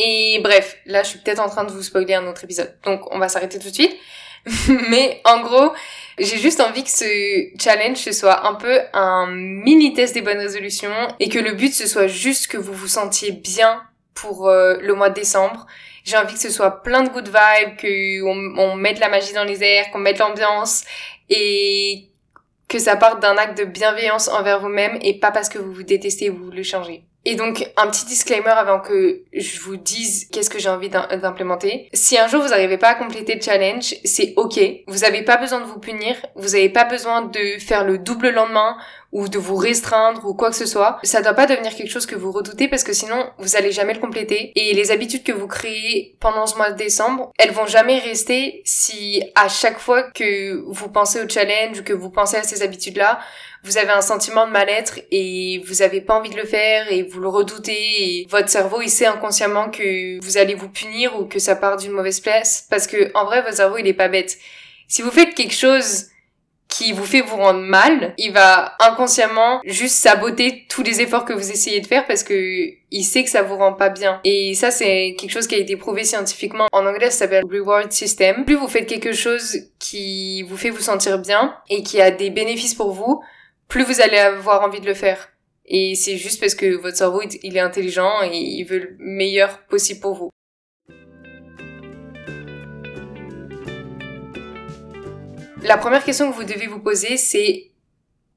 Et 0.00 0.40
bref, 0.42 0.78
là 0.84 1.04
je 1.04 1.10
suis 1.10 1.20
peut-être 1.20 1.38
en 1.38 1.48
train 1.48 1.62
de 1.62 1.70
vous 1.70 1.82
spoiler 1.82 2.14
un 2.14 2.26
autre 2.26 2.42
épisode. 2.42 2.76
Donc 2.84 3.02
on 3.14 3.20
va 3.20 3.28
s'arrêter 3.28 3.60
tout 3.60 3.68
de 3.68 3.74
suite. 3.74 3.96
Mais 4.90 5.20
en 5.24 5.40
gros, 5.40 5.72
j'ai 6.18 6.38
juste 6.38 6.60
envie 6.60 6.82
que 6.82 6.90
ce 6.90 7.48
challenge 7.62 7.98
ce 7.98 8.12
soit 8.12 8.46
un 8.46 8.54
peu 8.54 8.80
un 8.92 9.26
mini 9.28 9.94
test 9.94 10.14
des 10.14 10.22
bonnes 10.22 10.38
résolutions 10.38 10.92
et 11.20 11.28
que 11.28 11.38
le 11.38 11.52
but 11.52 11.72
ce 11.72 11.86
soit 11.86 12.08
juste 12.08 12.48
que 12.48 12.56
vous 12.56 12.72
vous 12.72 12.88
sentiez 12.88 13.32
bien 13.32 13.82
pour 14.14 14.48
euh, 14.48 14.76
le 14.80 14.94
mois 14.94 15.10
de 15.10 15.14
décembre. 15.14 15.66
J'ai 16.04 16.16
envie 16.16 16.34
que 16.34 16.40
ce 16.40 16.50
soit 16.50 16.82
plein 16.82 17.02
de 17.02 17.10
good 17.10 17.28
vibes, 17.28 17.80
qu'on 17.80 18.58
on 18.58 18.74
mette 18.74 18.98
la 18.98 19.08
magie 19.08 19.32
dans 19.32 19.44
les 19.44 19.62
airs, 19.62 19.90
qu'on 19.92 20.00
mette 20.00 20.18
l'ambiance 20.18 20.84
et 21.30 22.08
que 22.68 22.78
ça 22.78 22.96
parte 22.96 23.20
d'un 23.20 23.36
acte 23.36 23.56
de 23.56 23.64
bienveillance 23.64 24.28
envers 24.28 24.58
vous-même 24.60 24.98
et 25.02 25.18
pas 25.18 25.30
parce 25.30 25.48
que 25.48 25.58
vous 25.58 25.72
vous 25.72 25.82
détestez 25.82 26.30
vous 26.30 26.44
voulez 26.44 26.64
changer. 26.64 27.04
Et 27.24 27.36
donc, 27.36 27.70
un 27.76 27.88
petit 27.88 28.04
disclaimer 28.04 28.50
avant 28.50 28.80
que 28.80 29.22
je 29.32 29.60
vous 29.60 29.76
dise 29.76 30.28
qu'est-ce 30.32 30.50
que 30.50 30.58
j'ai 30.58 30.68
envie 30.68 30.88
d'implémenter. 30.88 31.88
Si 31.92 32.18
un 32.18 32.26
jour 32.26 32.42
vous 32.42 32.48
n'arrivez 32.48 32.78
pas 32.78 32.88
à 32.88 32.94
compléter 32.94 33.36
le 33.36 33.40
challenge, 33.40 33.94
c'est 34.04 34.34
ok. 34.36 34.60
Vous 34.88 34.98
n'avez 34.98 35.22
pas 35.22 35.36
besoin 35.36 35.60
de 35.60 35.66
vous 35.66 35.78
punir. 35.78 36.16
Vous 36.34 36.50
n'avez 36.50 36.68
pas 36.68 36.84
besoin 36.84 37.22
de 37.22 37.58
faire 37.60 37.84
le 37.84 37.98
double 37.98 38.30
lendemain 38.30 38.76
ou 39.12 39.28
de 39.28 39.38
vous 39.38 39.56
restreindre 39.56 40.26
ou 40.26 40.34
quoi 40.34 40.50
que 40.50 40.56
ce 40.56 40.66
soit. 40.66 40.98
Ça 41.02 41.20
doit 41.20 41.34
pas 41.34 41.46
devenir 41.46 41.74
quelque 41.74 41.90
chose 41.90 42.06
que 42.06 42.16
vous 42.16 42.32
redoutez 42.32 42.66
parce 42.66 42.82
que 42.82 42.94
sinon 42.94 43.30
vous 43.38 43.56
allez 43.56 43.70
jamais 43.70 43.94
le 43.94 44.00
compléter. 44.00 44.52
Et 44.56 44.72
les 44.72 44.90
habitudes 44.90 45.22
que 45.22 45.32
vous 45.32 45.46
créez 45.46 46.16
pendant 46.18 46.46
ce 46.46 46.56
mois 46.56 46.70
de 46.70 46.76
décembre, 46.76 47.30
elles 47.38 47.52
vont 47.52 47.66
jamais 47.66 47.98
rester 47.98 48.62
si 48.64 49.22
à 49.34 49.48
chaque 49.48 49.78
fois 49.78 50.02
que 50.02 50.64
vous 50.66 50.88
pensez 50.88 51.22
au 51.22 51.28
challenge 51.28 51.80
ou 51.80 51.82
que 51.84 51.92
vous 51.92 52.10
pensez 52.10 52.38
à 52.38 52.42
ces 52.42 52.62
habitudes-là, 52.62 53.20
vous 53.64 53.78
avez 53.78 53.90
un 53.90 54.00
sentiment 54.00 54.46
de 54.46 54.52
mal-être 54.52 54.98
et 55.10 55.62
vous 55.66 55.82
avez 55.82 56.00
pas 56.00 56.18
envie 56.18 56.30
de 56.30 56.36
le 56.36 56.46
faire 56.46 56.90
et 56.90 57.02
vous 57.02 57.20
le 57.20 57.28
redoutez 57.28 58.20
et 58.20 58.26
votre 58.28 58.48
cerveau 58.48 58.80
il 58.82 58.90
sait 58.90 59.06
inconsciemment 59.06 59.70
que 59.70 60.20
vous 60.24 60.36
allez 60.36 60.54
vous 60.54 60.68
punir 60.68 61.18
ou 61.20 61.26
que 61.26 61.38
ça 61.38 61.54
part 61.54 61.76
d'une 61.76 61.92
mauvaise 61.92 62.18
place 62.18 62.66
parce 62.68 62.88
que 62.88 63.12
en 63.14 63.24
vrai 63.24 63.42
votre 63.42 63.56
cerveau 63.56 63.76
il 63.78 63.86
est 63.86 63.92
pas 63.92 64.08
bête. 64.08 64.38
Si 64.88 65.02
vous 65.02 65.10
faites 65.10 65.34
quelque 65.34 65.54
chose 65.54 66.06
qui 66.72 66.92
vous 66.92 67.04
fait 67.04 67.20
vous 67.20 67.36
rendre 67.36 67.60
mal, 67.60 68.14
il 68.16 68.32
va 68.32 68.74
inconsciemment 68.80 69.60
juste 69.64 69.96
saboter 69.96 70.64
tous 70.70 70.82
les 70.82 71.02
efforts 71.02 71.26
que 71.26 71.34
vous 71.34 71.50
essayez 71.50 71.80
de 71.80 71.86
faire 71.86 72.06
parce 72.06 72.24
que 72.24 72.34
il 72.90 73.04
sait 73.04 73.22
que 73.24 73.30
ça 73.30 73.42
vous 73.42 73.56
rend 73.56 73.74
pas 73.74 73.90
bien. 73.90 74.20
Et 74.24 74.54
ça, 74.54 74.70
c'est 74.70 75.14
quelque 75.18 75.30
chose 75.30 75.46
qui 75.46 75.54
a 75.54 75.58
été 75.58 75.76
prouvé 75.76 76.04
scientifiquement. 76.04 76.68
En 76.72 76.86
anglais, 76.86 77.10
ça 77.10 77.18
s'appelle 77.18 77.44
reward 77.44 77.92
system. 77.92 78.46
Plus 78.46 78.56
vous 78.56 78.68
faites 78.68 78.86
quelque 78.86 79.12
chose 79.12 79.58
qui 79.78 80.42
vous 80.42 80.56
fait 80.56 80.70
vous 80.70 80.80
sentir 80.80 81.18
bien 81.18 81.54
et 81.68 81.82
qui 81.82 82.00
a 82.00 82.10
des 82.10 82.30
bénéfices 82.30 82.74
pour 82.74 82.92
vous, 82.92 83.22
plus 83.68 83.84
vous 83.84 84.00
allez 84.00 84.18
avoir 84.18 84.62
envie 84.62 84.80
de 84.80 84.86
le 84.86 84.94
faire. 84.94 85.28
Et 85.66 85.94
c'est 85.94 86.16
juste 86.16 86.40
parce 86.40 86.54
que 86.54 86.76
votre 86.80 86.96
cerveau, 86.96 87.22
il 87.42 87.56
est 87.56 87.60
intelligent 87.60 88.22
et 88.22 88.36
il 88.36 88.64
veut 88.64 88.78
le 88.78 88.96
meilleur 88.98 89.58
possible 89.66 90.00
pour 90.00 90.14
vous. 90.14 90.30
La 95.64 95.76
première 95.76 96.02
question 96.02 96.30
que 96.30 96.34
vous 96.34 96.44
devez 96.44 96.66
vous 96.66 96.80
poser, 96.80 97.16
c'est 97.16 97.70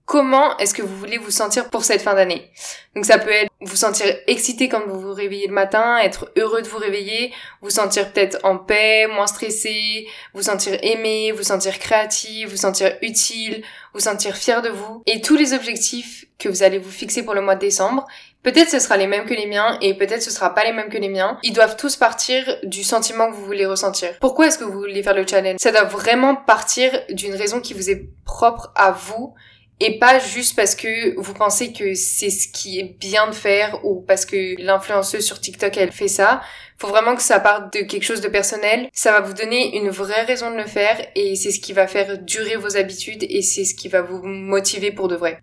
comment 0.05 0.55
est-ce 0.58 0.75
que 0.75 0.84
vous 0.84 0.96
voulez 0.96 1.17
vous 1.17 1.32
sentir 1.32 1.72
pour 1.72 1.84
cette 1.84 2.03
fin 2.03 2.13
d'année? 2.13 2.51
Donc 2.96 3.05
ça 3.05 3.17
peut 3.17 3.32
être 3.32 3.51
vous 3.62 3.75
sentir 3.75 4.05
excité 4.27 4.70
quand 4.70 4.86
vous 4.86 5.00
vous 5.00 5.13
réveillez 5.13 5.48
le 5.48 5.53
matin, 5.53 5.98
être 5.98 6.32
heureux 6.38 6.62
de 6.62 6.67
vous 6.67 6.77
réveiller, 6.77 7.34
vous 7.62 7.72
sentir 7.72 8.12
peut-être 8.12 8.38
en 8.44 8.58
paix, 8.58 9.08
moins 9.08 9.25
stressé, 9.25 10.08
vous 10.36 10.44
sentir 10.44 10.77
aimé, 10.84 11.32
vous 11.32 11.41
sentir 11.41 11.79
créatif, 11.79 12.48
vous 12.48 12.58
sentir 12.58 12.96
utile, 13.01 13.63
vous 13.96 14.01
sentir 14.01 14.36
fier 14.36 14.62
de 14.62 14.70
vous. 14.70 15.01
Et 15.08 15.22
tous 15.22 15.36
les 15.36 15.53
objectifs 15.53 16.25
que 16.38 16.48
vous 16.48 16.62
allez 16.62 16.77
vous 16.77 16.91
fixer 16.91 17.24
pour 17.24 17.34
le 17.34 17.41
mois 17.41 17.55
de 17.55 17.62
décembre, 17.62 18.05
peut-être 18.45 18.69
ce 18.69 18.79
sera 18.79 18.95
les 18.95 19.07
mêmes 19.07 19.25
que 19.25 19.33
les 19.33 19.47
miens 19.47 19.77
et 19.81 19.95
peut-être 19.95 20.21
ce 20.21 20.31
sera 20.31 20.53
pas 20.53 20.63
les 20.63 20.71
mêmes 20.71 20.89
que 20.89 20.97
les 20.97 21.09
miens. 21.09 21.39
Ils 21.43 21.51
doivent 21.51 21.75
tous 21.75 21.97
partir 21.97 22.45
du 22.63 22.83
sentiment 22.83 23.29
que 23.29 23.35
vous 23.35 23.43
voulez 23.43 23.65
ressentir. 23.65 24.11
Pourquoi 24.21 24.47
est-ce 24.47 24.59
que 24.59 24.63
vous 24.63 24.79
voulez 24.79 25.03
faire 25.03 25.15
le 25.15 25.25
challenge? 25.27 25.57
Ça 25.59 25.71
doit 25.71 25.83
vraiment 25.83 26.35
partir 26.35 26.91
d'une 27.09 27.33
raison 27.33 27.59
qui 27.59 27.73
vous 27.73 27.89
est 27.89 28.07
propre 28.23 28.71
à 28.75 28.91
vous 28.91 29.33
et 29.79 29.97
pas 29.99 30.19
juste 30.19 30.55
parce 30.55 30.75
que 30.75 31.19
vous 31.19 31.33
pensez 31.33 31.73
que 31.73 31.95
c'est 31.95 32.29
ce 32.29 32.47
qui 32.47 32.79
est 32.79 32.95
bien 32.99 33.27
de 33.27 33.35
faire 33.35 33.83
ou 33.83 34.01
parce 34.01 34.25
que 34.25 34.61
l'influenceuse 34.61 35.25
sur 35.25 35.41
TikTok 35.41 35.75
elle 35.77 35.91
fait 35.91 36.07
ça. 36.07 36.41
Faut 36.77 36.87
vraiment 36.87 37.15
que 37.15 37.23
ça 37.23 37.39
parte 37.39 37.73
de 37.73 37.79
quelque 37.79 38.03
chose 38.03 38.21
de 38.21 38.27
personnel. 38.27 38.89
Ça 38.93 39.11
va 39.11 39.21
vous 39.21 39.33
donner 39.33 39.75
une 39.75 39.89
vraie 39.89 40.23
raison 40.23 40.51
de 40.51 40.57
le 40.57 40.67
faire 40.67 41.03
et 41.15 41.35
c'est 41.35 41.51
ce 41.51 41.59
qui 41.59 41.73
va 41.73 41.87
faire 41.87 42.19
durer 42.19 42.57
vos 42.57 42.77
habitudes 42.77 43.25
et 43.27 43.41
c'est 43.41 43.65
ce 43.65 43.73
qui 43.73 43.89
va 43.89 44.01
vous 44.01 44.21
motiver 44.23 44.91
pour 44.91 45.07
de 45.07 45.15
vrai. 45.15 45.39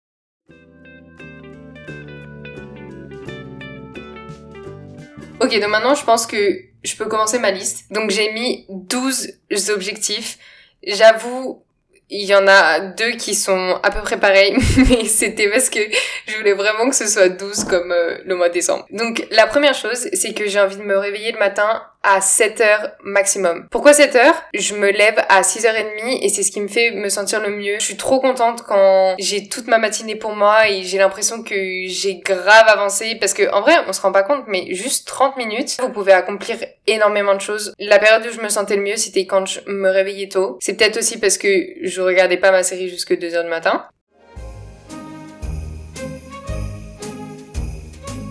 Ok, 5.43 5.59
donc 5.61 5.71
maintenant 5.71 5.95
je 5.97 6.05
pense 6.05 6.27
que 6.27 6.37
je 6.85 6.97
peux 6.97 7.07
commencer 7.07 7.39
ma 7.39 7.51
liste. 7.51 7.93
Donc 7.93 8.11
j'ai 8.11 8.33
mis 8.33 8.67
12 8.69 9.33
objectifs. 9.71 10.39
J'avoue, 10.85 11.65
il 12.11 12.25
y 12.27 12.35
en 12.35 12.47
a 12.47 12.81
deux 12.81 13.13
qui 13.13 13.35
sont 13.35 13.81
à 13.83 13.91
peu 13.91 14.01
près 14.03 14.19
pareils, 14.21 14.57
mais 14.89 15.05
c'était 15.05 15.51
parce 15.51 15.69
que 15.69 15.81
je 16.27 16.37
voulais 16.37 16.53
vraiment 16.53 16.89
que 16.89 16.95
ce 16.95 17.09
soit 17.09 17.29
12 17.29 17.65
comme 17.65 17.91
euh, 17.91 18.19
le 18.25 18.37
mois 18.37 18.49
de 18.49 18.55
décembre. 18.55 18.87
Donc 18.91 19.27
la 19.31 19.47
première 19.47 19.75
chose, 19.75 20.09
c'est 20.13 20.33
que 20.33 20.47
j'ai 20.47 20.61
envie 20.61 20.77
de 20.77 20.83
me 20.83 20.97
réveiller 20.97 21.33
le 21.33 21.39
matin 21.39 21.83
à 22.03 22.21
7 22.21 22.61
heures 22.61 22.91
maximum. 23.03 23.67
Pourquoi 23.71 23.93
7 23.93 24.17
heures? 24.17 24.43
Je 24.55 24.75
me 24.75 24.91
lève 24.91 25.19
à 25.29 25.43
6h30 25.43 26.19
et 26.23 26.29
c'est 26.29 26.43
ce 26.43 26.51
qui 26.51 26.61
me 26.61 26.69
fait 26.69 26.91
me 26.91 27.09
sentir 27.09 27.41
le 27.41 27.51
mieux. 27.51 27.77
Je 27.79 27.85
suis 27.85 27.97
trop 27.97 28.21
contente 28.21 28.63
quand 28.63 29.15
j'ai 29.19 29.49
toute 29.49 29.69
ma 29.69 29.79
matinée 29.79 30.17
pour 30.17 30.35
moi 30.35 30.69
et 30.69 30.83
j'ai 30.83 30.99
l'impression 30.99 31.43
que 31.43 31.55
j'ai 31.87 32.17
grave 32.17 32.67
avancé 32.69 33.17
parce 33.21 33.35
que 33.35 33.51
en 33.53 33.61
vrai, 33.61 33.75
on 33.87 33.93
se 33.93 34.01
rend 34.01 34.13
pas 34.13 34.23
compte 34.23 34.45
mais 34.49 34.75
juste 34.75 35.07
30 35.07 35.37
minutes, 35.37 35.77
vous 35.81 35.91
pouvez 35.91 36.13
accomplir 36.13 36.57
énormément 36.87 37.35
de 37.35 37.41
choses. 37.41 37.73
La 37.79 37.99
période 37.99 38.27
où 38.27 38.33
je 38.33 38.41
me 38.41 38.49
sentais 38.49 38.77
le 38.77 38.83
mieux, 38.83 38.97
c'était 38.97 39.27
quand 39.27 39.47
je 39.47 39.61
me 39.67 39.91
réveillais 39.91 40.29
tôt. 40.29 40.59
C'est 40.61 40.75
peut-être 40.75 40.99
aussi 40.99 41.19
parce 41.19 41.39
que 41.39 41.49
je 41.83 42.01
regardais 42.01 42.37
pas 42.37 42.51
ma 42.51 42.63
série 42.63 42.89
jusque 42.89 43.13
2h 43.13 43.45
du 43.45 43.49
matin. 43.49 43.87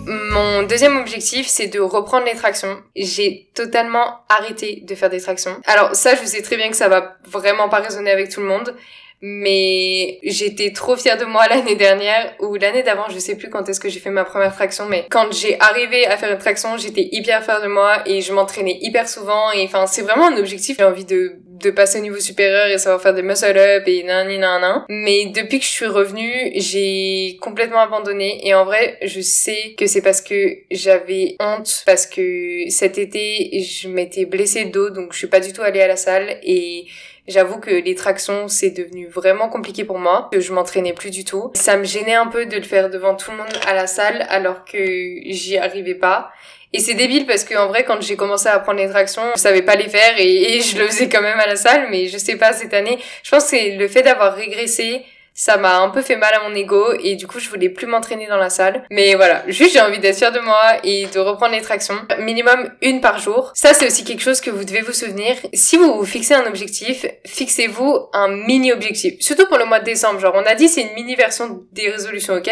Mon 0.07 0.63
deuxième 0.63 0.97
objectif, 0.97 1.47
c'est 1.47 1.67
de 1.67 1.79
reprendre 1.79 2.25
les 2.25 2.35
tractions. 2.35 2.77
J'ai 2.95 3.49
totalement 3.53 4.21
arrêté 4.29 4.81
de 4.83 4.95
faire 4.95 5.09
des 5.09 5.21
tractions. 5.21 5.55
Alors 5.65 5.95
ça, 5.95 6.15
je 6.15 6.25
sais 6.25 6.41
très 6.41 6.57
bien 6.57 6.69
que 6.69 6.75
ça 6.75 6.87
va 6.87 7.17
vraiment 7.25 7.69
pas 7.69 7.79
résonner 7.79 8.11
avec 8.11 8.29
tout 8.29 8.39
le 8.39 8.47
monde, 8.47 8.75
mais 9.21 10.19
j'étais 10.23 10.71
trop 10.71 10.95
fière 10.95 11.17
de 11.17 11.25
moi 11.25 11.47
l'année 11.49 11.75
dernière 11.75 12.33
ou 12.39 12.55
l'année 12.55 12.83
d'avant, 12.83 13.05
je 13.09 13.19
sais 13.19 13.35
plus 13.35 13.49
quand 13.49 13.67
est-ce 13.69 13.79
que 13.79 13.89
j'ai 13.89 13.99
fait 13.99 14.09
ma 14.09 14.25
première 14.25 14.53
traction, 14.53 14.85
mais 14.87 15.05
quand 15.09 15.31
j'ai 15.31 15.59
arrivé 15.59 16.07
à 16.07 16.17
faire 16.17 16.31
une 16.31 16.39
traction, 16.39 16.77
j'étais 16.77 17.07
hyper 17.11 17.43
fière 17.43 17.61
de 17.61 17.67
moi 17.67 18.01
et 18.07 18.21
je 18.21 18.33
m'entraînais 18.33 18.79
hyper 18.81 19.07
souvent 19.07 19.51
et 19.51 19.63
enfin 19.65 19.85
c'est 19.85 20.01
vraiment 20.01 20.27
un 20.27 20.37
objectif. 20.37 20.77
J'ai 20.79 20.85
envie 20.85 21.05
de 21.05 21.35
de 21.61 21.71
passer 21.71 21.99
au 21.99 22.01
niveau 22.01 22.19
supérieur 22.19 22.67
et 22.67 22.77
savoir 22.77 23.01
faire 23.01 23.13
des 23.13 23.21
muscle 23.21 23.57
up 23.57 23.83
et 23.87 24.03
nan 24.03 24.27
nan 24.27 24.61
nan. 24.61 24.85
Mais 24.89 25.27
depuis 25.27 25.59
que 25.59 25.65
je 25.65 25.69
suis 25.69 25.85
revenue, 25.85 26.51
j'ai 26.55 27.37
complètement 27.41 27.79
abandonné 27.79 28.47
et 28.47 28.53
en 28.53 28.65
vrai, 28.65 28.97
je 29.03 29.21
sais 29.21 29.73
que 29.77 29.87
c'est 29.87 30.01
parce 30.01 30.21
que 30.21 30.57
j'avais 30.69 31.35
honte 31.39 31.83
parce 31.85 32.05
que 32.05 32.69
cet 32.69 32.97
été, 32.97 33.61
je 33.61 33.87
m'étais 33.87 34.25
blessée 34.25 34.65
de 34.65 34.71
dos 34.71 34.89
donc 34.89 35.13
je 35.13 35.17
suis 35.17 35.27
pas 35.27 35.39
du 35.39 35.53
tout 35.53 35.61
allée 35.61 35.81
à 35.81 35.87
la 35.87 35.97
salle 35.97 36.37
et 36.43 36.85
J'avoue 37.31 37.59
que 37.59 37.71
les 37.71 37.95
tractions, 37.95 38.49
c'est 38.49 38.71
devenu 38.71 39.07
vraiment 39.07 39.47
compliqué 39.47 39.85
pour 39.85 39.99
moi, 39.99 40.27
que 40.33 40.41
je 40.41 40.51
m'entraînais 40.51 40.91
plus 40.91 41.11
du 41.11 41.23
tout. 41.23 41.51
Ça 41.53 41.77
me 41.77 41.85
gênait 41.85 42.13
un 42.13 42.27
peu 42.27 42.45
de 42.45 42.57
le 42.57 42.63
faire 42.63 42.89
devant 42.89 43.15
tout 43.15 43.31
le 43.31 43.37
monde 43.37 43.53
à 43.65 43.73
la 43.73 43.87
salle 43.87 44.25
alors 44.29 44.65
que 44.65 44.77
j'y 44.77 45.57
arrivais 45.57 45.95
pas. 45.95 46.31
Et 46.73 46.79
c'est 46.79 46.93
débile 46.93 47.25
parce 47.25 47.45
que 47.45 47.55
en 47.55 47.67
vrai, 47.67 47.85
quand 47.85 48.01
j'ai 48.01 48.17
commencé 48.17 48.47
à 48.47 48.55
apprendre 48.55 48.79
les 48.79 48.89
tractions, 48.89 49.23
je 49.35 49.39
savais 49.39 49.61
pas 49.61 49.75
les 49.75 49.89
faire 49.89 50.17
et, 50.17 50.55
et, 50.55 50.61
je 50.61 50.77
le 50.77 50.87
faisais 50.87 51.09
quand 51.09 51.21
même 51.21 51.39
à 51.39 51.47
la 51.47 51.55
salle, 51.55 51.87
mais 51.89 52.07
je 52.07 52.17
sais 52.17 52.35
pas 52.35 52.53
cette 52.53 52.73
année. 52.73 52.97
Je 53.23 53.31
pense 53.31 53.43
que 53.43 53.49
c'est 53.51 53.71
le 53.75 53.87
fait 53.87 54.03
d'avoir 54.03 54.35
régressé, 54.35 55.03
ça 55.33 55.57
m'a 55.57 55.79
un 55.79 55.89
peu 55.89 56.01
fait 56.01 56.17
mal 56.17 56.33
à 56.33 56.47
mon 56.47 56.53
ego 56.55 56.93
et 57.01 57.15
du 57.15 57.27
coup 57.27 57.39
je 57.39 57.49
voulais 57.49 57.69
plus 57.69 57.87
m'entraîner 57.87 58.27
dans 58.27 58.37
la 58.37 58.49
salle. 58.49 58.83
Mais 58.91 59.15
voilà, 59.15 59.43
juste 59.47 59.73
j'ai 59.73 59.81
envie 59.81 59.99
d'être 59.99 60.17
fière 60.17 60.31
de 60.31 60.39
moi 60.39 60.77
et 60.83 61.07
de 61.07 61.19
reprendre 61.19 61.53
les 61.53 61.61
tractions. 61.61 61.95
Minimum 62.19 62.69
une 62.81 63.01
par 63.01 63.19
jour. 63.19 63.51
Ça 63.55 63.73
c'est 63.73 63.87
aussi 63.87 64.03
quelque 64.03 64.21
chose 64.21 64.41
que 64.41 64.49
vous 64.49 64.63
devez 64.63 64.81
vous 64.81 64.93
souvenir. 64.93 65.35
Si 65.53 65.77
vous 65.77 65.93
vous 65.95 66.05
fixez 66.05 66.33
un 66.33 66.45
objectif, 66.45 67.05
fixez-vous 67.25 68.09
un 68.13 68.27
mini 68.27 68.71
objectif. 68.71 69.15
Surtout 69.19 69.47
pour 69.47 69.57
le 69.57 69.65
mois 69.65 69.79
de 69.79 69.85
décembre. 69.85 70.19
Genre 70.19 70.35
on 70.35 70.45
a 70.45 70.55
dit 70.55 70.67
c'est 70.67 70.81
une 70.81 70.93
mini 70.93 71.15
version 71.15 71.63
des 71.71 71.89
résolutions, 71.89 72.35
ok? 72.35 72.49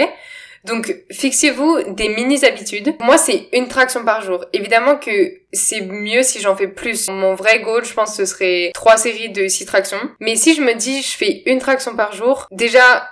Donc, 0.65 0.93
fixez-vous 1.11 1.93
des 1.93 2.09
mini-habitudes. 2.09 2.95
Moi, 2.99 3.17
c'est 3.17 3.47
une 3.53 3.67
traction 3.67 4.03
par 4.03 4.21
jour. 4.21 4.45
Évidemment 4.53 4.97
que 4.97 5.33
c'est 5.53 5.81
mieux 5.81 6.23
si 6.23 6.41
j'en 6.41 6.55
fais 6.55 6.67
plus. 6.67 7.07
Mon 7.09 7.35
vrai 7.35 7.61
goal, 7.61 7.85
je 7.85 7.93
pense, 7.93 8.15
ce 8.15 8.25
serait 8.25 8.71
trois 8.73 8.97
séries 8.97 9.29
de 9.29 9.47
six 9.47 9.65
tractions. 9.65 9.99
Mais 10.19 10.35
si 10.35 10.55
je 10.55 10.61
me 10.61 10.73
dis, 10.73 11.01
je 11.01 11.15
fais 11.15 11.43
une 11.45 11.59
traction 11.59 11.95
par 11.95 12.13
jour, 12.13 12.47
déjà, 12.51 13.09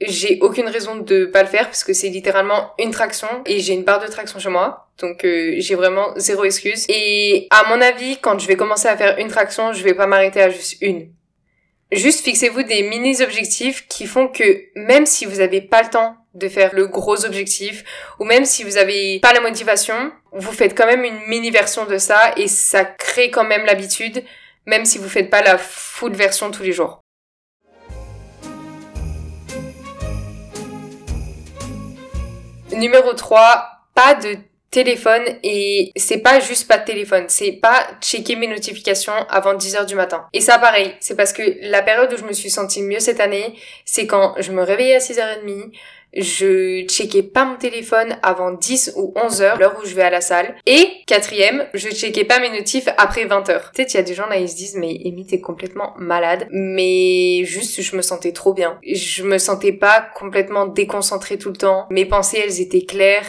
j'ai 0.00 0.38
aucune 0.42 0.68
raison 0.68 0.96
de 0.96 1.26
pas 1.26 1.42
le 1.42 1.48
faire 1.48 1.66
parce 1.66 1.84
que 1.84 1.92
c'est 1.92 2.08
littéralement 2.08 2.72
une 2.78 2.90
traction 2.90 3.28
et 3.46 3.60
j'ai 3.60 3.74
une 3.74 3.84
barre 3.84 4.00
de 4.00 4.06
traction 4.08 4.38
chez 4.38 4.48
moi. 4.48 4.90
Donc 4.98 5.24
euh, 5.24 5.54
j'ai 5.58 5.74
vraiment 5.74 6.12
zéro 6.16 6.44
excuse. 6.44 6.84
Et 6.88 7.46
à 7.50 7.64
mon 7.68 7.80
avis, 7.80 8.18
quand 8.18 8.38
je 8.38 8.46
vais 8.46 8.56
commencer 8.56 8.88
à 8.88 8.96
faire 8.96 9.18
une 9.18 9.28
traction, 9.28 9.72
je 9.72 9.82
vais 9.82 9.94
pas 9.94 10.06
m'arrêter 10.06 10.40
à 10.40 10.50
juste 10.50 10.76
une. 10.80 11.10
Juste 11.90 12.22
fixez-vous 12.22 12.64
des 12.64 12.82
mini 12.82 13.22
objectifs 13.22 13.88
qui 13.88 14.06
font 14.06 14.28
que 14.28 14.64
même 14.76 15.06
si 15.06 15.24
vous 15.24 15.36
n'avez 15.38 15.62
pas 15.62 15.82
le 15.82 15.88
temps 15.88 16.17
de 16.34 16.48
faire 16.48 16.74
le 16.74 16.86
gros 16.86 17.24
objectif 17.24 17.84
ou 18.18 18.24
même 18.24 18.44
si 18.44 18.64
vous 18.64 18.76
avez 18.76 19.18
pas 19.20 19.32
la 19.32 19.40
motivation, 19.40 20.12
vous 20.32 20.52
faites 20.52 20.76
quand 20.76 20.86
même 20.86 21.04
une 21.04 21.20
mini 21.26 21.50
version 21.50 21.86
de 21.86 21.98
ça 21.98 22.32
et 22.36 22.48
ça 22.48 22.84
crée 22.84 23.30
quand 23.30 23.44
même 23.44 23.64
l'habitude 23.64 24.22
même 24.66 24.84
si 24.84 24.98
vous 24.98 25.08
faites 25.08 25.30
pas 25.30 25.42
la 25.42 25.56
full 25.56 26.14
version 26.14 26.50
tous 26.50 26.62
les 26.62 26.72
jours. 26.72 27.00
Numéro 32.70 33.14
3, 33.14 33.66
pas 33.94 34.14
de 34.14 34.36
téléphone 34.70 35.22
et 35.42 35.90
c'est 35.96 36.18
pas 36.18 36.40
juste 36.40 36.68
pas 36.68 36.76
de 36.76 36.84
téléphone, 36.84 37.24
c'est 37.28 37.52
pas 37.52 37.86
checker 38.02 38.36
mes 38.36 38.46
notifications 38.46 39.14
avant 39.30 39.54
10h 39.54 39.86
du 39.86 39.94
matin. 39.94 40.26
Et 40.34 40.40
ça 40.42 40.58
pareil, 40.58 40.94
c'est 41.00 41.16
parce 41.16 41.32
que 41.32 41.42
la 41.62 41.80
période 41.80 42.12
où 42.12 42.16
je 42.18 42.24
me 42.24 42.34
suis 42.34 42.50
sentie 42.50 42.82
mieux 42.82 43.00
cette 43.00 43.20
année, 43.20 43.58
c'est 43.86 44.06
quand 44.06 44.34
je 44.38 44.52
me 44.52 44.62
réveillais 44.62 44.96
à 44.96 44.98
6h30, 44.98 45.72
je 46.14 46.86
checkais 46.86 47.22
pas 47.22 47.44
mon 47.44 47.56
téléphone 47.56 48.18
avant 48.22 48.52
10 48.52 48.94
ou 48.96 49.12
11 49.16 49.42
heures, 49.42 49.58
l'heure 49.58 49.78
où 49.82 49.86
je 49.86 49.94
vais 49.94 50.02
à 50.02 50.10
la 50.10 50.20
salle. 50.20 50.56
Et 50.66 50.88
quatrième, 51.06 51.66
je 51.74 51.88
checkais 51.88 52.24
pas 52.24 52.40
mes 52.40 52.50
notifs 52.50 52.88
après 52.96 53.26
20 53.26 53.48
heures. 53.50 53.70
Peut-être 53.74 53.92
il 53.94 53.98
y 53.98 54.00
a 54.00 54.02
des 54.02 54.14
gens 54.14 54.26
là, 54.26 54.38
ils 54.38 54.48
se 54.48 54.56
disent, 54.56 54.76
mais 54.76 54.98
Amy, 55.04 55.26
t'es 55.26 55.40
complètement 55.40 55.94
malade. 55.98 56.48
Mais 56.50 57.44
juste, 57.44 57.80
je 57.82 57.96
me 57.96 58.02
sentais 58.02 58.32
trop 58.32 58.54
bien. 58.54 58.78
Je 58.82 59.22
me 59.22 59.38
sentais 59.38 59.72
pas 59.72 60.08
complètement 60.14 60.66
déconcentrée 60.66 61.38
tout 61.38 61.50
le 61.50 61.56
temps. 61.56 61.86
Mes 61.90 62.06
pensées, 62.06 62.40
elles 62.42 62.60
étaient 62.60 62.84
claires 62.84 63.28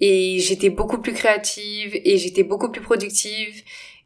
et 0.00 0.38
j'étais 0.40 0.70
beaucoup 0.70 0.98
plus 0.98 1.14
créative 1.14 1.98
et 2.04 2.18
j'étais 2.18 2.42
beaucoup 2.42 2.70
plus 2.70 2.82
productive 2.82 3.62